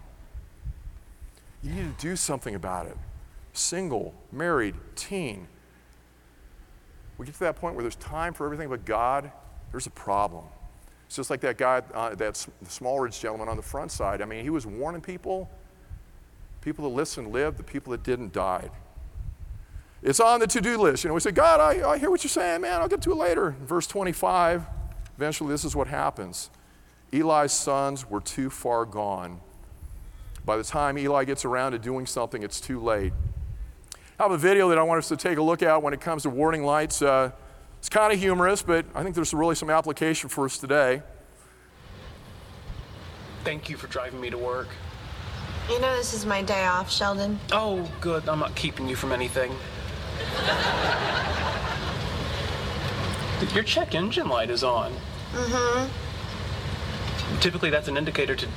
[1.63, 2.99] You need to do something about it.
[3.55, 5.49] Single, married, teen,
[7.19, 9.31] we get to that point where there's time for everything but God,
[9.71, 10.45] there's a problem.
[11.07, 14.21] It's just like that guy, uh, that Smallridge gentleman on the front side.
[14.21, 15.49] I mean, he was warning people.
[16.61, 18.71] People that listened lived, the people that didn't died.
[20.03, 21.05] It's on the to do list.
[21.05, 23.13] You know, we say, God, I, I hear what you're saying, man, I'll get to
[23.13, 23.57] it later.
[23.61, 24.65] verse 25,
[25.17, 26.51] eventually, this is what happens
[27.13, 29.41] Eli's sons were too far gone.
[30.45, 33.13] By the time Eli gets around to doing something, it's too late.
[34.19, 36.01] I have a video that I want us to take a look at when it
[36.01, 37.03] comes to warning lights.
[37.03, 37.33] Uh,
[37.79, 41.03] it's kind of humorous, but I think there's really some application for us today.
[43.45, 44.69] Thank you for driving me to work.
[45.69, 47.39] You know, this is my day off, Sheldon.
[47.53, 48.27] Oh, good.
[48.27, 49.55] I'm not keeping you from anything.
[53.55, 54.93] Your check engine light is on.
[55.33, 57.39] Mm hmm.
[57.41, 58.49] Typically, that's an indicator to,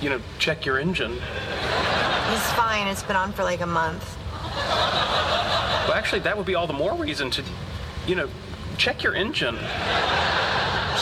[0.00, 1.18] you know, check your engine.
[2.32, 2.86] It's fine.
[2.86, 4.19] It's been on for like a month.
[4.54, 7.42] Well, actually, that would be all the more reason to,
[8.06, 8.28] you know,
[8.78, 9.58] check your engine.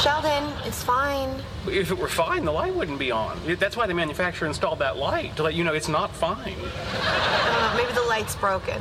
[0.03, 1.43] Sheldon, it's fine.
[1.67, 3.39] If it were fine, the light wouldn't be on.
[3.59, 6.55] That's why the manufacturer installed that light, to let you know it's not fine.
[6.63, 8.81] Uh, maybe the light's broken.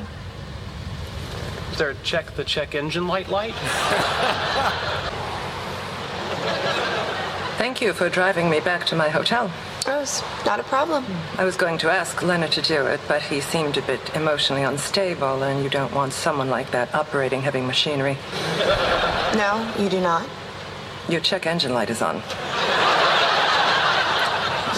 [1.71, 3.53] Is there a check the check engine light light?
[7.58, 9.51] Thank you for driving me back to my hotel.
[9.88, 11.06] Not a problem.
[11.38, 14.63] I was going to ask Leonard to do it, but he seemed a bit emotionally
[14.63, 18.17] unstable, and you don't want someone like that operating heavy machinery.
[19.36, 20.28] No, you do not.
[21.08, 22.17] Your check engine light is on.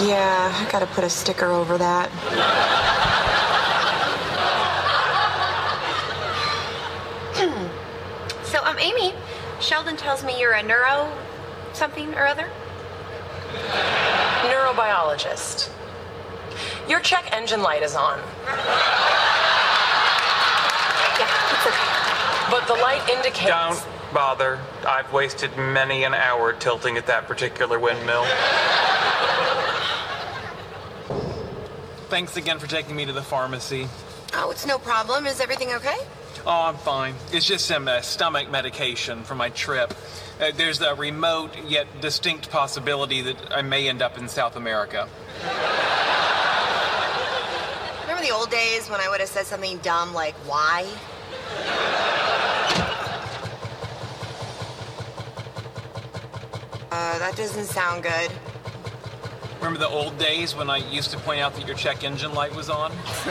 [0.08, 2.12] Yeah, I gotta put a sticker over that.
[8.44, 9.16] so, I'm um, Amy.
[9.60, 11.12] Sheldon tells me you're a neuro
[11.74, 12.50] something or other
[14.44, 15.70] neurobiologist.
[16.88, 18.20] Your check engine light is on.
[21.18, 21.76] Yeah, okay.
[22.50, 23.48] But the light indicates.
[23.48, 23.80] Don't
[24.14, 24.60] bother.
[24.88, 28.26] I've wasted many an hour tilting at that particular windmill.
[32.10, 33.88] Thanks again for taking me to the pharmacy.
[34.34, 35.28] Oh, it's no problem.
[35.28, 35.98] Is everything okay?
[36.46, 37.16] Oh, I'm fine.
[37.32, 39.94] It's just some uh, stomach medication for my trip.
[40.40, 45.10] Uh, there's a remote yet distinct possibility that I may end up in South America.
[48.02, 50.88] Remember the old days when I would have said something dumb like, why?
[56.92, 58.32] Uh, that doesn't sound good.
[59.58, 62.56] Remember the old days when I used to point out that your check engine light
[62.56, 62.92] was on?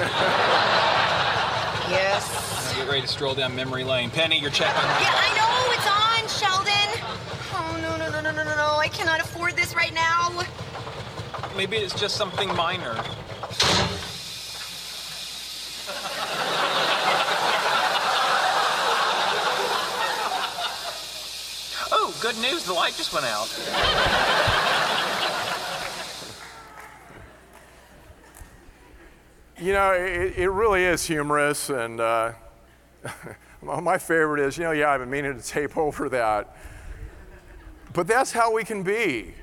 [1.91, 2.58] yes.
[2.79, 4.09] I get ready to stroll down memory lane.
[4.09, 5.03] Penny, your check engine.
[5.03, 6.91] Yeah, I know it's on, Sheldon.
[7.53, 8.77] Oh no no no no no no no!
[8.79, 10.31] I cannot afford this right now.
[11.57, 12.95] Maybe it's just something minor.
[21.91, 22.63] oh, good news!
[22.65, 23.49] The light just went out.
[29.61, 32.35] You know, it, it really is humorous, and uh,
[33.63, 36.57] my favorite is, you know, yeah, I've been meaning to tape over that.
[37.93, 39.35] But that's how we can be.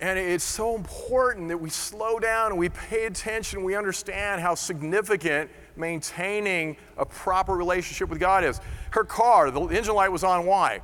[0.00, 4.54] And it's so important that we slow down and we pay attention, we understand how
[4.54, 8.60] significant maintaining a proper relationship with God is.
[8.90, 10.82] Her car, the engine light was on, why?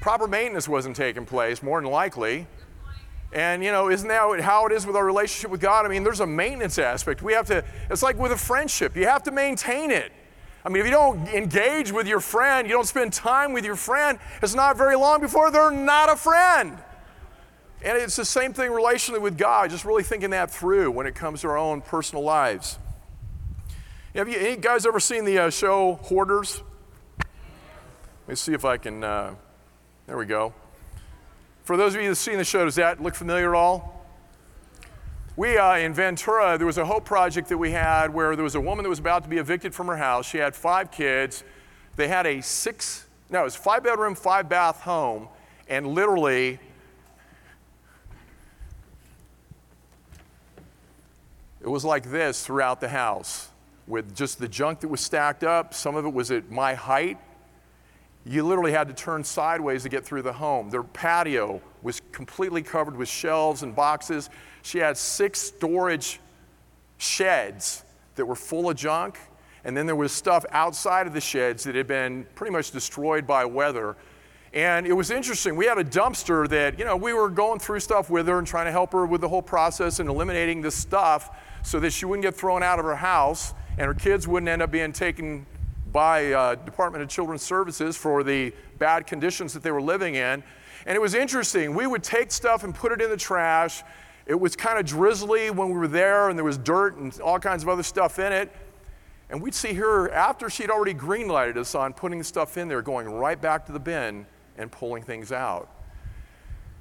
[0.00, 2.46] Proper maintenance wasn't taking place, more than likely.
[3.32, 5.84] And you know, isn't that how it is with our relationship with God?
[5.84, 7.22] I mean, there's a maintenance aspect.
[7.22, 10.12] We have to, it's like with a friendship, you have to maintain it.
[10.64, 13.76] I mean, if you don't engage with your friend, you don't spend time with your
[13.76, 16.76] friend, it's not very long before they're not a friend.
[17.82, 21.14] And it's the same thing relationally with God, just really thinking that through when it
[21.14, 22.78] comes to our own personal lives.
[24.14, 26.62] Have you any guys ever seen the uh, show Hoarders?
[27.18, 29.02] Let me see if I can.
[29.02, 29.34] Uh,
[30.06, 30.52] there we go.
[31.64, 33.99] For those of you that have seen the show, does that look familiar at all?
[35.40, 38.56] We, uh, in Ventura, there was a hope project that we had where there was
[38.56, 40.28] a woman that was about to be evicted from her house.
[40.28, 41.44] She had five kids.
[41.96, 45.28] They had a six, no, it was five bedroom, five bath home,
[45.66, 46.58] and literally,
[51.62, 53.48] it was like this throughout the house
[53.86, 55.72] with just the junk that was stacked up.
[55.72, 57.16] Some of it was at my height.
[58.26, 60.68] You literally had to turn sideways to get through the home.
[60.68, 64.28] Their patio was completely covered with shelves and boxes.
[64.62, 66.20] She had six storage
[66.98, 67.84] sheds
[68.16, 69.18] that were full of junk.
[69.64, 73.26] And then there was stuff outside of the sheds that had been pretty much destroyed
[73.26, 73.96] by weather.
[74.52, 75.54] And it was interesting.
[75.54, 78.46] We had a dumpster that, you know, we were going through stuff with her and
[78.46, 82.04] trying to help her with the whole process and eliminating this stuff so that she
[82.04, 85.46] wouldn't get thrown out of her house and her kids wouldn't end up being taken
[85.92, 90.42] by uh, Department of Children's Services for the bad conditions that they were living in.
[90.86, 91.74] And it was interesting.
[91.74, 93.82] We would take stuff and put it in the trash.
[94.26, 97.38] It was kind of drizzly when we were there, and there was dirt and all
[97.38, 98.54] kinds of other stuff in it.
[99.30, 103.08] And we'd see her, after she'd already greenlighted us on putting stuff in there, going
[103.08, 105.68] right back to the bin and pulling things out.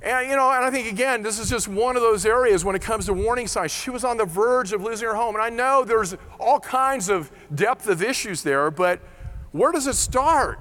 [0.02, 2.76] And, you know, and I think, again, this is just one of those areas when
[2.76, 3.72] it comes to warning signs.
[3.72, 5.36] She was on the verge of losing her home.
[5.36, 9.02] And I know there's all kinds of depth of issues there, but
[9.52, 10.60] where does it start?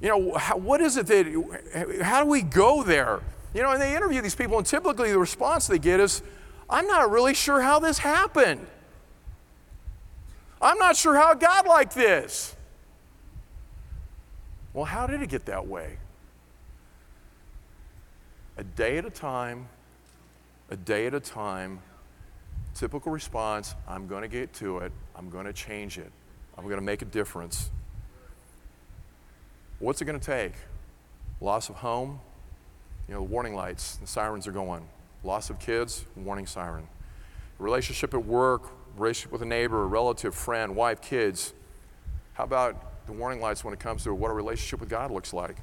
[0.00, 3.20] You know, how, what is it that, how do we go there?
[3.54, 6.22] You know, and they interview these people, and typically the response they get is,
[6.68, 8.66] I'm not really sure how this happened.
[10.60, 12.54] I'm not sure how it got like this.
[14.74, 15.98] Well, how did it get that way?
[18.58, 19.68] a day at a time,
[20.68, 21.78] a day at a time.
[22.74, 26.10] Typical response I'm going to get to it, I'm going to change it,
[26.58, 27.70] I'm going to make a difference.
[29.78, 30.52] What's it going to take?
[31.40, 32.20] Loss of home,
[33.08, 34.86] you know, the warning lights, the sirens are going.
[35.24, 36.86] Loss of kids, warning siren.
[37.58, 41.54] Relationship at work, relationship with a neighbor, a relative, friend, wife, kids.
[42.34, 45.32] How about the warning lights when it comes to what a relationship with God looks
[45.32, 45.56] like?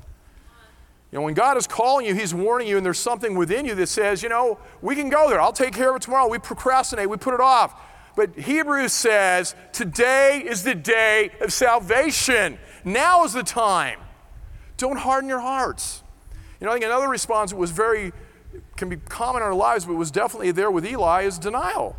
[1.12, 3.76] You know, when God is calling you, He's warning you, and there's something within you
[3.76, 5.40] that says, you know, we can go there.
[5.40, 6.28] I'll take care of it tomorrow.
[6.28, 7.80] We procrastinate, we put it off.
[8.16, 12.58] But Hebrews says, today is the day of salvation.
[12.84, 14.00] Now is the time.
[14.78, 16.02] Don't harden your hearts.
[16.60, 18.14] You know, I think another response that was very,
[18.78, 21.96] can be common in our lives, but was definitely there with Eli is denial.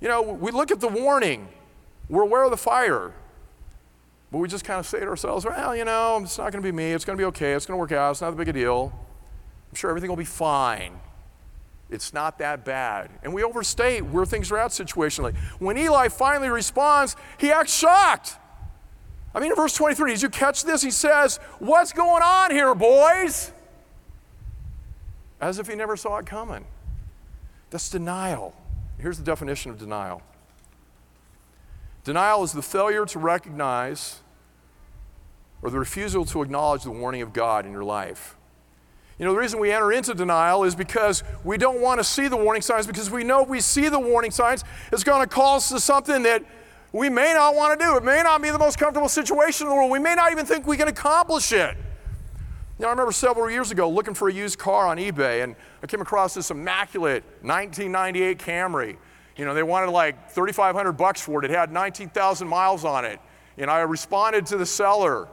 [0.00, 1.48] You know, we look at the warning,
[2.08, 3.12] we're aware of the fire.
[4.32, 6.66] But we just kind of say to ourselves, well, you know, it's not going to
[6.66, 6.92] be me.
[6.92, 7.52] It's going to be okay.
[7.52, 8.12] It's going to work out.
[8.12, 8.90] It's not that big a deal.
[9.70, 10.98] I'm sure everything will be fine.
[11.90, 13.10] It's not that bad.
[13.22, 15.36] And we overstate where things are at situationally.
[15.58, 18.36] When Eli finally responds, he acts shocked.
[19.34, 20.82] I mean, in verse 23, did you catch this?
[20.82, 23.52] He says, What's going on here, boys?
[25.40, 26.64] As if he never saw it coming.
[27.70, 28.54] That's denial.
[28.98, 30.22] Here's the definition of denial
[32.04, 34.20] denial is the failure to recognize
[35.62, 38.36] or the refusal to acknowledge the warning of God in your life.
[39.18, 42.26] You know, the reason we enter into denial is because we don't want to see
[42.26, 45.28] the warning signs because we know if we see the warning signs, it's going to
[45.28, 46.44] cause us to something that
[46.92, 47.96] we may not want to do.
[47.96, 49.90] It may not be the most comfortable situation in the world.
[49.90, 51.76] We may not even think we can accomplish it.
[52.78, 55.86] Now, I remember several years ago looking for a used car on eBay, and I
[55.86, 58.96] came across this immaculate 1998 Camry.
[59.36, 61.50] You know, they wanted like 3,500 bucks for it.
[61.50, 63.20] It had 19,000 miles on it.
[63.56, 65.28] And I responded to the seller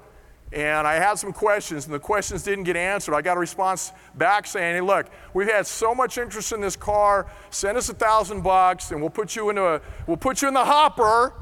[0.52, 3.14] and I had some questions, and the questions didn't get answered.
[3.14, 5.06] I got a response back saying, "Hey, look,
[5.36, 7.28] we've had so much interest in this car.
[7.52, 10.56] Send us a thousand bucks, and we'll put you into a, we'll put you in
[10.56, 11.34] the hopper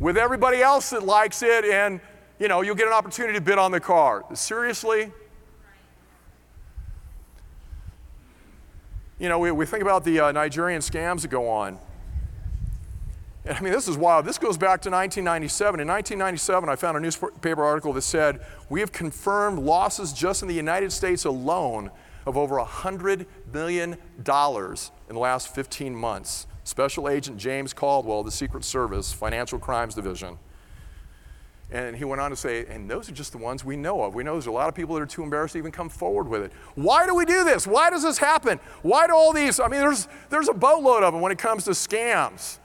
[0.00, 2.00] with everybody else that likes it, and
[2.40, 5.12] you know you'll get an opportunity to bid on the car." Seriously?
[9.20, 11.78] You know, we, we think about the uh, Nigerian scams that go on.
[13.44, 14.24] And I mean, this is wild.
[14.24, 15.80] This goes back to 1997.
[15.80, 20.48] In 1997, I found a newspaper article that said, We have confirmed losses just in
[20.48, 21.90] the United States alone
[22.26, 26.46] of over $100 million in the last 15 months.
[26.70, 30.38] Special Agent James Caldwell, the Secret Service, Financial Crimes Division.
[31.72, 34.14] And he went on to say, and those are just the ones we know of.
[34.14, 36.28] We know there's a lot of people that are too embarrassed to even come forward
[36.28, 36.52] with it.
[36.76, 37.66] Why do we do this?
[37.66, 38.60] Why does this happen?
[38.82, 39.58] Why do all these?
[39.58, 42.58] I mean, there's, there's a boatload of them when it comes to scams.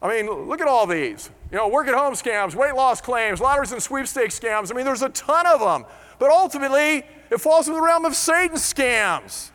[0.00, 1.30] I mean, look at all these.
[1.50, 4.70] You know, work at home scams, weight loss claims, lotteries and sweepstakes scams.
[4.72, 5.84] I mean, there's a ton of them.
[6.18, 9.50] But ultimately, it falls in the realm of Satan scams.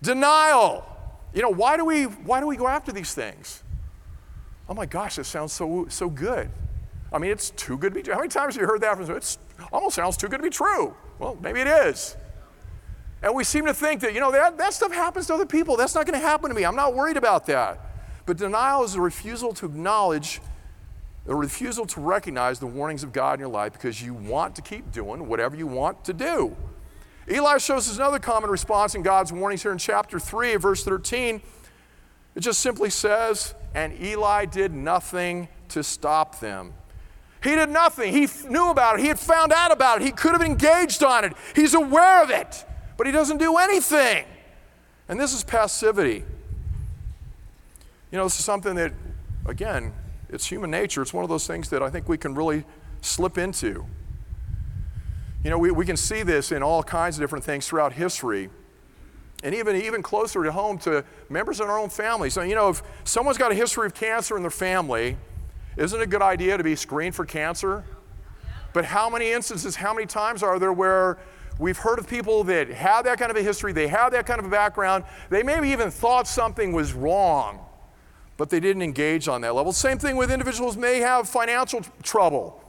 [0.00, 0.86] Denial.
[1.32, 3.62] You know, why do we why do we go after these things?
[4.68, 6.50] Oh my gosh, that sounds so so good.
[7.12, 8.14] I mean, it's too good to be true.
[8.14, 9.38] How many times have you heard that from It
[9.72, 10.94] almost sounds too good to be true.
[11.18, 12.16] Well, maybe it is.
[13.22, 15.76] And we seem to think that, you know, that, that stuff happens to other people.
[15.76, 16.64] That's not going to happen to me.
[16.64, 17.78] I'm not worried about that.
[18.24, 20.40] But denial is a refusal to acknowledge,
[21.26, 24.62] a refusal to recognize the warnings of God in your life because you want to
[24.62, 26.56] keep doing whatever you want to do.
[27.28, 31.42] Eli shows us another common response in God's warnings here in chapter 3, verse 13.
[32.34, 36.74] It just simply says, And Eli did nothing to stop them.
[37.42, 38.12] He did nothing.
[38.12, 39.02] He knew about it.
[39.02, 40.04] He had found out about it.
[40.04, 41.32] He could have engaged on it.
[41.56, 42.64] He's aware of it,
[42.96, 44.26] but he doesn't do anything.
[45.08, 46.24] And this is passivity.
[48.10, 48.92] You know, this is something that,
[49.46, 49.92] again,
[50.28, 51.00] it's human nature.
[51.02, 52.64] It's one of those things that I think we can really
[53.00, 53.86] slip into.
[55.42, 58.50] You know, we, we can see this in all kinds of different things throughout history.
[59.42, 62.28] And even, even closer to home to members in our own family.
[62.28, 65.16] So, you know, if someone's got a history of cancer in their family,
[65.78, 67.84] isn't it a good idea to be screened for cancer?
[68.74, 71.18] But how many instances, how many times are there where
[71.58, 74.40] we've heard of people that have that kind of a history, they have that kind
[74.40, 77.60] of a background, they maybe even thought something was wrong,
[78.36, 79.72] but they didn't engage on that level.
[79.72, 82.62] Same thing with individuals may have financial trouble.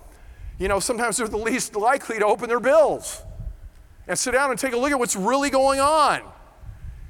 [0.61, 3.23] You know, sometimes they're the least likely to open their bills
[4.07, 6.21] and sit down and take a look at what's really going on.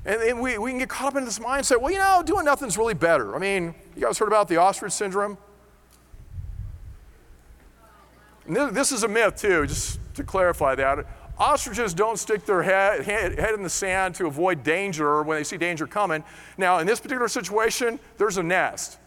[0.06, 2.46] And, and we, we can get caught up in this mindset, well, you know, doing
[2.46, 3.36] nothing's really better.
[3.36, 5.38] I mean, you guys heard about the ostrich syndrome?
[8.48, 11.06] this is a myth, too, just to clarify that.
[11.38, 15.44] Ostriches don't stick their head, head, head, in the sand to avoid danger when they
[15.44, 16.24] see danger coming.
[16.58, 18.98] Now, in this particular situation, there's a nest.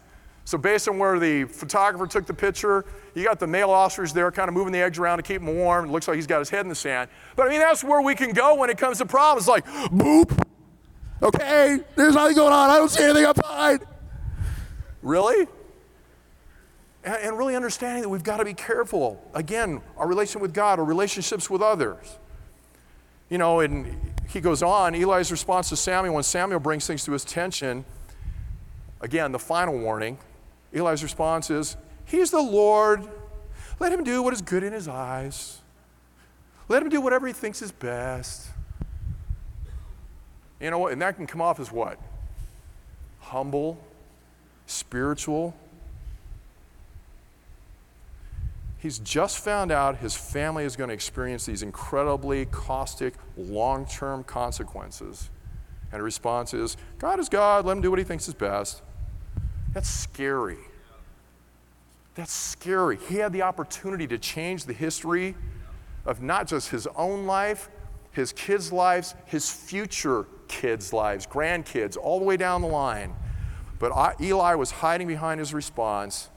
[0.45, 4.31] So, based on where the photographer took the picture, you got the male ostrich there
[4.31, 5.85] kind of moving the eggs around to keep them warm.
[5.85, 7.09] It looks like he's got his head in the sand.
[7.35, 10.39] But I mean, that's where we can go when it comes to problems like, boop,
[11.21, 12.69] okay, there's nothing going on.
[12.69, 13.79] I don't see anything, I'm fine.
[15.01, 15.47] Really?
[17.05, 19.23] and, and really understanding that we've got to be careful.
[19.33, 22.17] Again, our relation with God, our relationships with others.
[23.29, 23.95] You know, and
[24.29, 27.85] he goes on, Eli's response to Samuel, when Samuel brings things to his attention,
[29.01, 30.17] again, the final warning,
[30.75, 33.07] Eli's response is, He's the Lord.
[33.79, 35.59] Let him do what is good in his eyes.
[36.67, 38.47] Let him do whatever he thinks is best.
[40.59, 40.93] You know what?
[40.93, 41.99] And that can come off as what?
[43.19, 43.77] Humble,
[44.65, 45.55] spiritual,
[48.85, 54.23] He's just found out his family is going to experience these incredibly caustic, long term
[54.23, 55.31] consequences.
[55.91, 58.83] And the response is God is God, let him do what he thinks is best.
[59.75, 60.57] That's scary.
[62.15, 62.97] That's scary.
[63.09, 65.35] He had the opportunity to change the history
[66.05, 67.69] of not just his own life,
[68.11, 73.13] his kids' lives, his future kids' lives, grandkids, all the way down the line.
[73.77, 76.29] But Eli was hiding behind his response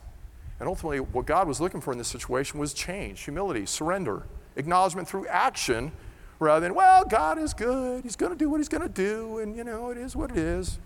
[0.59, 4.25] and ultimately, what God was looking for in this situation was change, humility, surrender,
[4.57, 5.93] acknowledgement through action
[6.41, 8.03] rather than, well, God is good.
[8.03, 10.33] He's going to do what He's going to do, and you know, it is what
[10.33, 10.81] it is.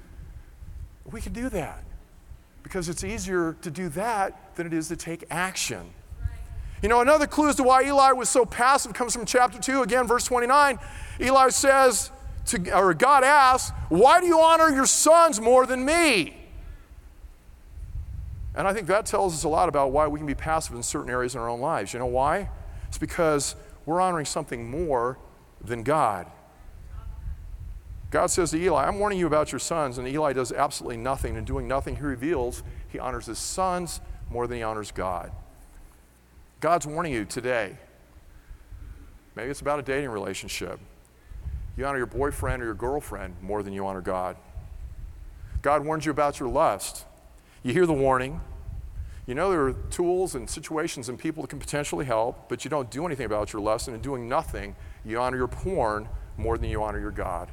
[1.10, 1.84] We can do that
[2.72, 5.90] because it's easier to do that than it is to take action.
[6.80, 9.82] You know, another clue as to why Eli was so passive comes from chapter 2,
[9.82, 10.78] again, verse 29.
[11.20, 12.10] Eli says,
[12.46, 16.34] to, or God asks, Why do you honor your sons more than me?
[18.54, 20.82] And I think that tells us a lot about why we can be passive in
[20.82, 21.92] certain areas in our own lives.
[21.92, 22.48] You know why?
[22.88, 23.54] It's because
[23.84, 25.18] we're honoring something more
[25.62, 26.26] than God.
[28.12, 29.96] God says to Eli, I'm warning you about your sons.
[29.96, 31.38] And Eli does absolutely nothing.
[31.38, 35.32] And doing nothing, he reveals he honors his sons more than he honors God.
[36.60, 37.78] God's warning you today.
[39.34, 40.78] Maybe it's about a dating relationship.
[41.74, 44.36] You honor your boyfriend or your girlfriend more than you honor God.
[45.62, 47.06] God warns you about your lust.
[47.62, 48.42] You hear the warning.
[49.26, 52.68] You know there are tools and situations and people that can potentially help, but you
[52.68, 53.88] don't do anything about your lust.
[53.88, 57.48] And doing nothing, you honor your porn more than you honor your God.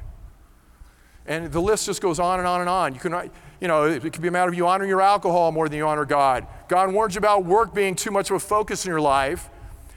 [1.30, 2.92] And the list just goes on and on and on.
[2.92, 5.68] You can, you know, it could be a matter of you honoring your alcohol more
[5.68, 6.44] than you honor God.
[6.66, 9.48] God warns you about work being too much of a focus in your life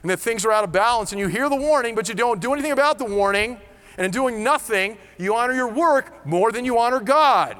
[0.02, 1.10] and that things are out of balance.
[1.10, 3.58] And you hear the warning, but you don't do anything about the warning.
[3.98, 7.56] And in doing nothing, you honor your work more than you honor God.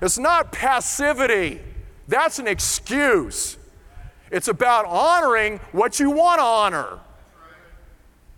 [0.00, 1.60] It's not passivity,
[2.08, 3.58] that's an excuse.
[4.30, 6.98] It's about honoring what you want to honor.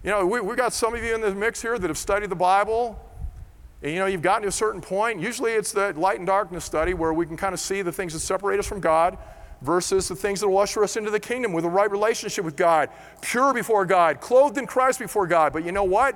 [0.02, 2.30] You know, we, have got some of you in the mix here that have studied
[2.30, 3.00] the Bible.
[3.82, 5.20] And you know, you've gotten to a certain point.
[5.20, 8.12] Usually it's the light and darkness study where we can kind of see the things
[8.12, 9.18] that separate us from God
[9.62, 12.56] versus the things that will usher us into the kingdom with a right relationship with
[12.56, 15.52] God, pure before God, clothed in Christ before God.
[15.52, 16.14] But you know what?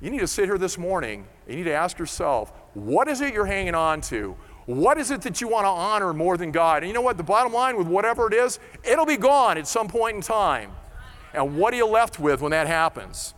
[0.00, 3.32] You need to sit here this morning you need to ask yourself, what is it
[3.32, 4.36] you're hanging on to?
[4.66, 6.82] What is it that you want to honor more than God?
[6.82, 7.16] And you know what?
[7.16, 10.72] The bottom line with whatever it is, it'll be gone at some point in time.
[11.32, 13.32] And what are you left with when that happens?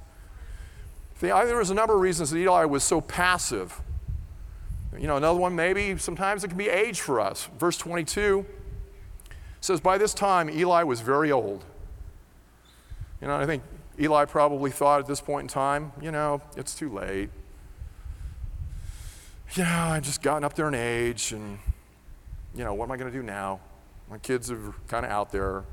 [1.21, 3.81] There was a number of reasons that Eli was so passive.
[4.99, 7.49] You know, another one maybe sometimes it can be age for us.
[7.59, 8.45] Verse 22
[9.61, 11.65] says, By this time Eli was very old.
[13.21, 13.63] You know, I think
[13.99, 17.29] Eli probably thought at this point in time, you know, it's too late.
[19.55, 21.59] You know, I've just gotten up there in age, and,
[22.55, 23.61] you know, what am I going to do now?
[24.09, 25.65] My kids are kind of out there.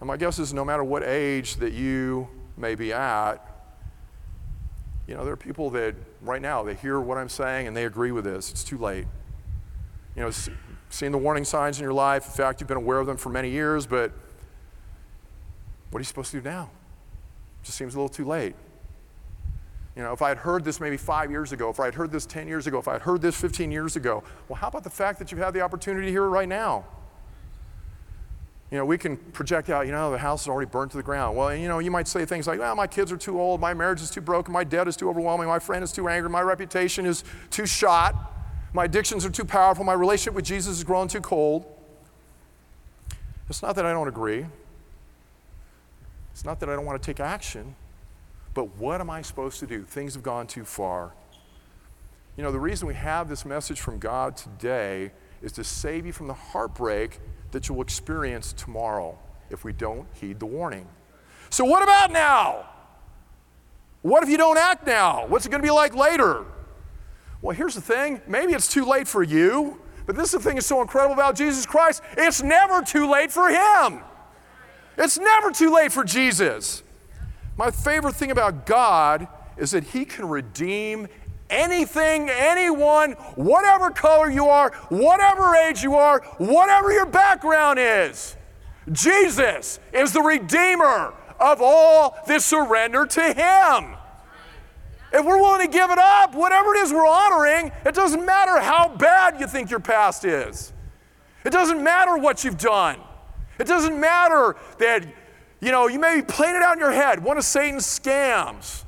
[0.00, 3.36] And my guess is no matter what age that you may be at,
[5.10, 7.84] you know, there are people that right now they hear what I'm saying and they
[7.84, 8.52] agree with this.
[8.52, 9.06] It's too late.
[10.14, 10.30] You know,
[10.88, 13.28] seeing the warning signs in your life, in fact, you've been aware of them for
[13.28, 14.12] many years, but
[15.90, 16.70] what are you supposed to do now?
[17.60, 18.54] It just seems a little too late.
[19.96, 22.12] You know, if I had heard this maybe five years ago, if I had heard
[22.12, 24.84] this 10 years ago, if I had heard this 15 years ago, well, how about
[24.84, 26.84] the fact that you've had the opportunity to hear it right now?
[28.70, 31.02] You know, we can project out, you know, the house is already burned to the
[31.02, 31.36] ground.
[31.36, 33.74] Well, you know, you might say things like, well, my kids are too old, my
[33.74, 36.40] marriage is too broken, my debt is too overwhelming, my friend is too angry, my
[36.40, 38.14] reputation is too shot,
[38.72, 41.66] my addictions are too powerful, my relationship with Jesus has grown too cold.
[43.48, 44.46] It's not that I don't agree.
[46.32, 47.74] It's not that I don't want to take action,
[48.54, 49.82] but what am I supposed to do?
[49.82, 51.12] Things have gone too far.
[52.36, 55.10] You know, the reason we have this message from God today
[55.42, 57.18] is to save you from the heartbreak
[57.52, 59.18] that you'll experience tomorrow
[59.50, 60.86] if we don't heed the warning.
[61.50, 62.66] So, what about now?
[64.02, 65.26] What if you don't act now?
[65.26, 66.44] What's it going to be like later?
[67.42, 70.54] Well, here's the thing maybe it's too late for you, but this is the thing
[70.54, 74.00] that's so incredible about Jesus Christ it's never too late for Him.
[74.96, 76.82] It's never too late for Jesus.
[77.56, 81.08] My favorite thing about God is that He can redeem
[81.50, 88.36] anything, anyone, whatever color you are, whatever age you are, whatever your background is.
[88.90, 93.96] Jesus is the Redeemer of all that surrender to Him.
[95.12, 98.60] If we're willing to give it up, whatever it is we're honoring, it doesn't matter
[98.60, 100.72] how bad you think your past is.
[101.44, 103.00] It doesn't matter what you've done.
[103.58, 105.04] It doesn't matter that,
[105.60, 108.84] you know, you may be playing it out in your head, one of Satan's scams.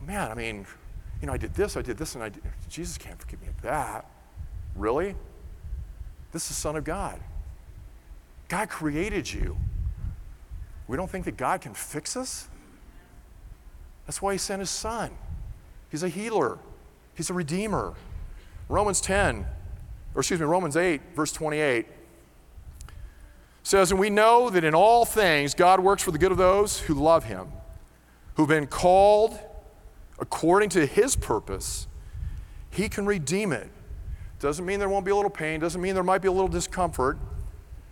[0.00, 0.66] Man, I mean,
[1.20, 2.42] you know, I did this, I did this, and I did.
[2.68, 4.06] Jesus can't forgive me of that.
[4.76, 5.14] Really?
[6.32, 7.20] This is the Son of God.
[8.48, 9.56] God created you.
[10.86, 12.48] We don't think that God can fix us?
[14.06, 15.10] That's why He sent His Son.
[15.90, 16.58] He's a healer,
[17.14, 17.94] He's a redeemer.
[18.70, 19.46] Romans 10,
[20.14, 21.86] or excuse me, Romans 8, verse 28
[23.62, 26.80] says, And we know that in all things God works for the good of those
[26.80, 27.48] who love Him,
[28.34, 29.38] who've been called
[30.18, 31.86] according to his purpose,
[32.70, 33.68] he can redeem it.
[34.40, 36.48] Doesn't mean there won't be a little pain, doesn't mean there might be a little
[36.48, 37.18] discomfort,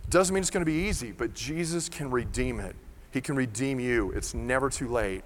[0.09, 2.75] doesn't mean it's going to be easy, but Jesus can redeem it.
[3.11, 4.11] He can redeem you.
[4.11, 5.23] It's never too late.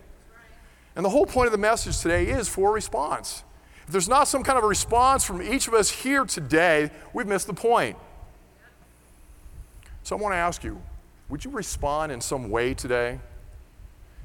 [0.95, 3.43] And the whole point of the message today is for a response.
[3.86, 7.28] If there's not some kind of a response from each of us here today, we've
[7.28, 7.97] missed the point.
[10.04, 10.82] So I want to ask you
[11.30, 13.20] would you respond in some way today?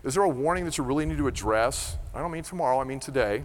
[0.06, 1.98] Is there a warning that you really need to address?
[2.14, 3.42] I don't mean tomorrow, I mean today.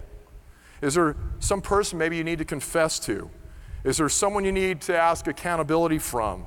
[0.84, 3.32] Is there some person maybe you need to confess to?
[3.84, 6.46] Is there someone you need to ask accountability from?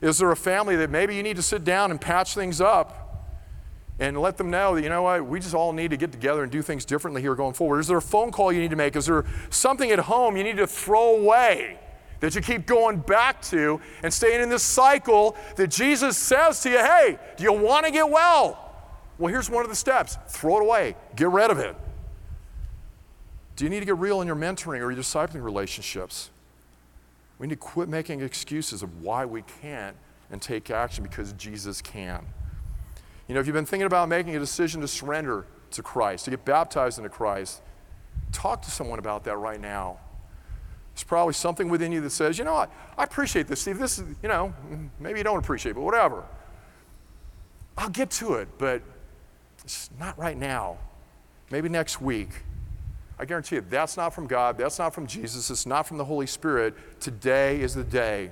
[0.00, 3.26] Is there a family that maybe you need to sit down and patch things up
[3.98, 6.44] and let them know that, you know what, we just all need to get together
[6.44, 7.80] and do things differently here going forward?
[7.80, 8.94] Is there a phone call you need to make?
[8.94, 11.80] Is there something at home you need to throw away
[12.20, 16.70] that you keep going back to and staying in this cycle that Jesus says to
[16.70, 18.63] you, hey, do you want to get well?
[19.18, 21.76] Well, here's one of the steps throw it away, get rid of it.
[23.56, 26.30] Do you need to get real in your mentoring or your discipling relationships?
[27.38, 29.96] We need to quit making excuses of why we can't
[30.30, 32.24] and take action because Jesus can.
[33.28, 36.30] You know, if you've been thinking about making a decision to surrender to Christ, to
[36.30, 37.62] get baptized into Christ,
[38.32, 39.98] talk to someone about that right now.
[40.94, 43.78] There's probably something within you that says, you know what, I appreciate this, Steve.
[43.78, 44.54] This is, you know,
[45.00, 46.24] maybe you don't appreciate it, but whatever.
[47.76, 48.82] I'll get to it, but
[49.64, 50.78] it's not right now.
[51.50, 52.30] Maybe next week.
[53.18, 54.58] I guarantee you, that's not from God.
[54.58, 55.50] That's not from Jesus.
[55.50, 56.74] It's not from the Holy Spirit.
[57.00, 58.30] Today is the day.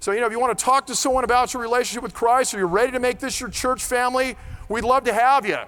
[0.00, 2.54] So, you know, if you want to talk to someone about your relationship with Christ
[2.54, 4.36] or you're ready to make this your church family,
[4.68, 5.58] we'd love to have you.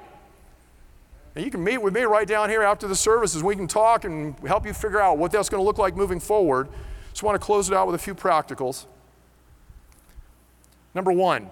[1.35, 3.43] And you can meet with me right down here after the services.
[3.43, 6.21] We can talk and help you figure out what that's going to look like moving
[6.21, 6.69] forward.
[7.11, 8.87] Just want to close it out with a few practicals.
[10.95, 11.51] Number one,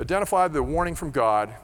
[0.00, 1.54] identify the warning from God.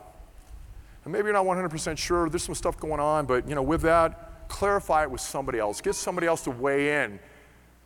[1.05, 3.83] And maybe you're not 100% sure, there's some stuff going on, but you know, with
[3.83, 5.81] that, clarify it with somebody else.
[5.81, 7.19] Get somebody else to weigh in.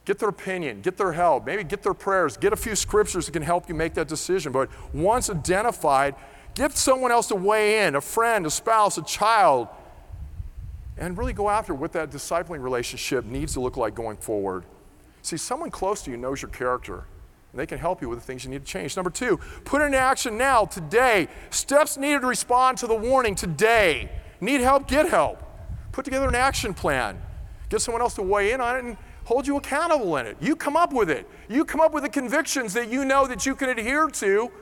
[0.04, 3.32] Get their opinion, get their help, maybe get their prayers, get a few scriptures that
[3.32, 4.52] can help you make that decision.
[4.52, 6.14] But once identified,
[6.54, 9.68] get someone else to weigh in a friend, a spouse, a child
[10.98, 14.64] and really go after what that discipling relationship needs to look like going forward.
[15.22, 17.04] See, someone close to you knows your character.
[17.58, 18.96] They can help you with the things you need to change.
[18.96, 21.26] Number two, put into action now, today.
[21.50, 24.10] Steps needed to respond to the warning today.
[24.40, 24.86] Need help?
[24.86, 25.42] Get help.
[25.90, 27.20] Put together an action plan.
[27.68, 30.36] Get someone else to weigh in on it and hold you accountable in it.
[30.40, 31.28] You come up with it.
[31.48, 34.52] You come up with the convictions that you know that you can adhere to,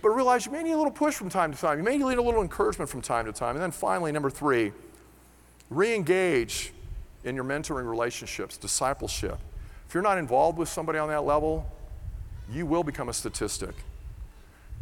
[0.00, 1.76] but realize you may need a little push from time to time.
[1.78, 3.56] You may need a little encouragement from time to time.
[3.56, 4.70] And then finally, number three,
[5.70, 6.72] re engage
[7.24, 9.38] in your mentoring relationships, discipleship.
[9.88, 11.66] If you're not involved with somebody on that level,
[12.50, 13.74] you will become a statistic.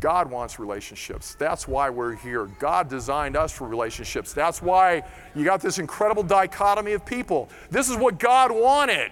[0.01, 1.35] God wants relationships.
[1.35, 2.47] That's why we're here.
[2.59, 4.33] God designed us for relationships.
[4.33, 5.03] That's why
[5.35, 7.49] you got this incredible dichotomy of people.
[7.71, 9.11] This is what God wanted,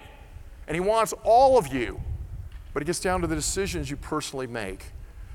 [0.67, 1.99] and He wants all of you.
[2.73, 4.85] But it gets down to the decisions you personally make.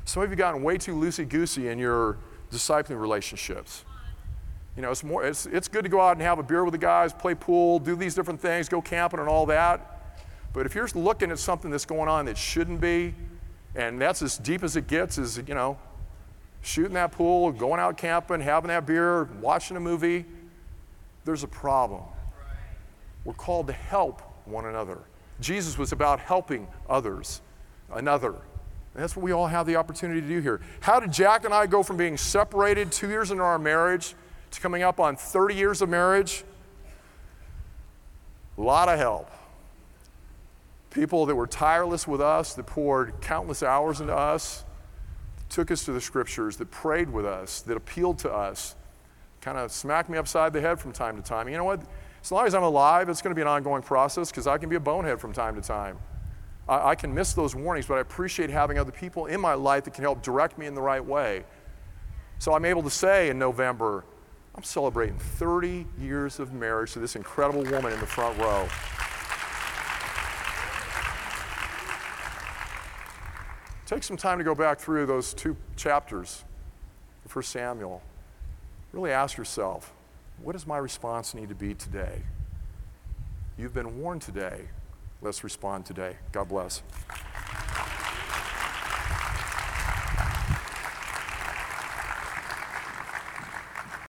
[0.05, 2.19] Some of you gotten way too loosey goosey in your
[2.53, 3.85] discipling relationships.
[4.77, 6.73] You know, it's, more, it's, it's good to go out and have a beer with
[6.73, 10.00] the guys, play pool, do these different things, go camping and all that.
[10.53, 13.15] But if you're looking at something that's going on that shouldn't be,
[13.75, 15.79] and that's as deep as it gets, is, you know,
[16.63, 20.25] shooting that pool, going out camping, having that beer, watching a movie,
[21.25, 22.03] there's a problem.
[23.25, 24.99] We're called to help one another.
[25.41, 27.41] Jesus was about helping others,
[27.93, 28.35] another.
[28.95, 30.61] And that's what we all have the opportunity to do here.
[30.81, 34.15] How did Jack and I go from being separated two years into our marriage
[34.51, 36.43] to coming up on 30 years of marriage?
[38.59, 39.31] A lot of help
[40.91, 44.65] people that were tireless with us, that poured countless hours into us,
[45.49, 48.75] took us to the scriptures, that prayed with us, that appealed to us,
[49.41, 51.49] kind of smacked me upside the head from time to time.
[51.49, 51.83] You know what?
[52.23, 54.69] As long as I'm alive, it's going to be an ongoing process because I can
[54.69, 55.99] be a bonehead from time to time.
[56.69, 59.85] I, I can miss those warnings, but I appreciate having other people in my life
[59.85, 61.45] that can help direct me in the right way.
[62.39, 64.05] So I'm able to say in November,
[64.55, 68.69] I'm celebrating 30 years of marriage to this incredible woman in the front row.
[73.91, 76.45] Take some time to go back through those two chapters,
[77.33, 78.01] 1 Samuel.
[78.93, 79.93] Really ask yourself,
[80.41, 82.23] what does my response need to be today?
[83.59, 84.69] You've been warned today.
[85.21, 86.15] Let's respond today.
[86.31, 86.85] God bless.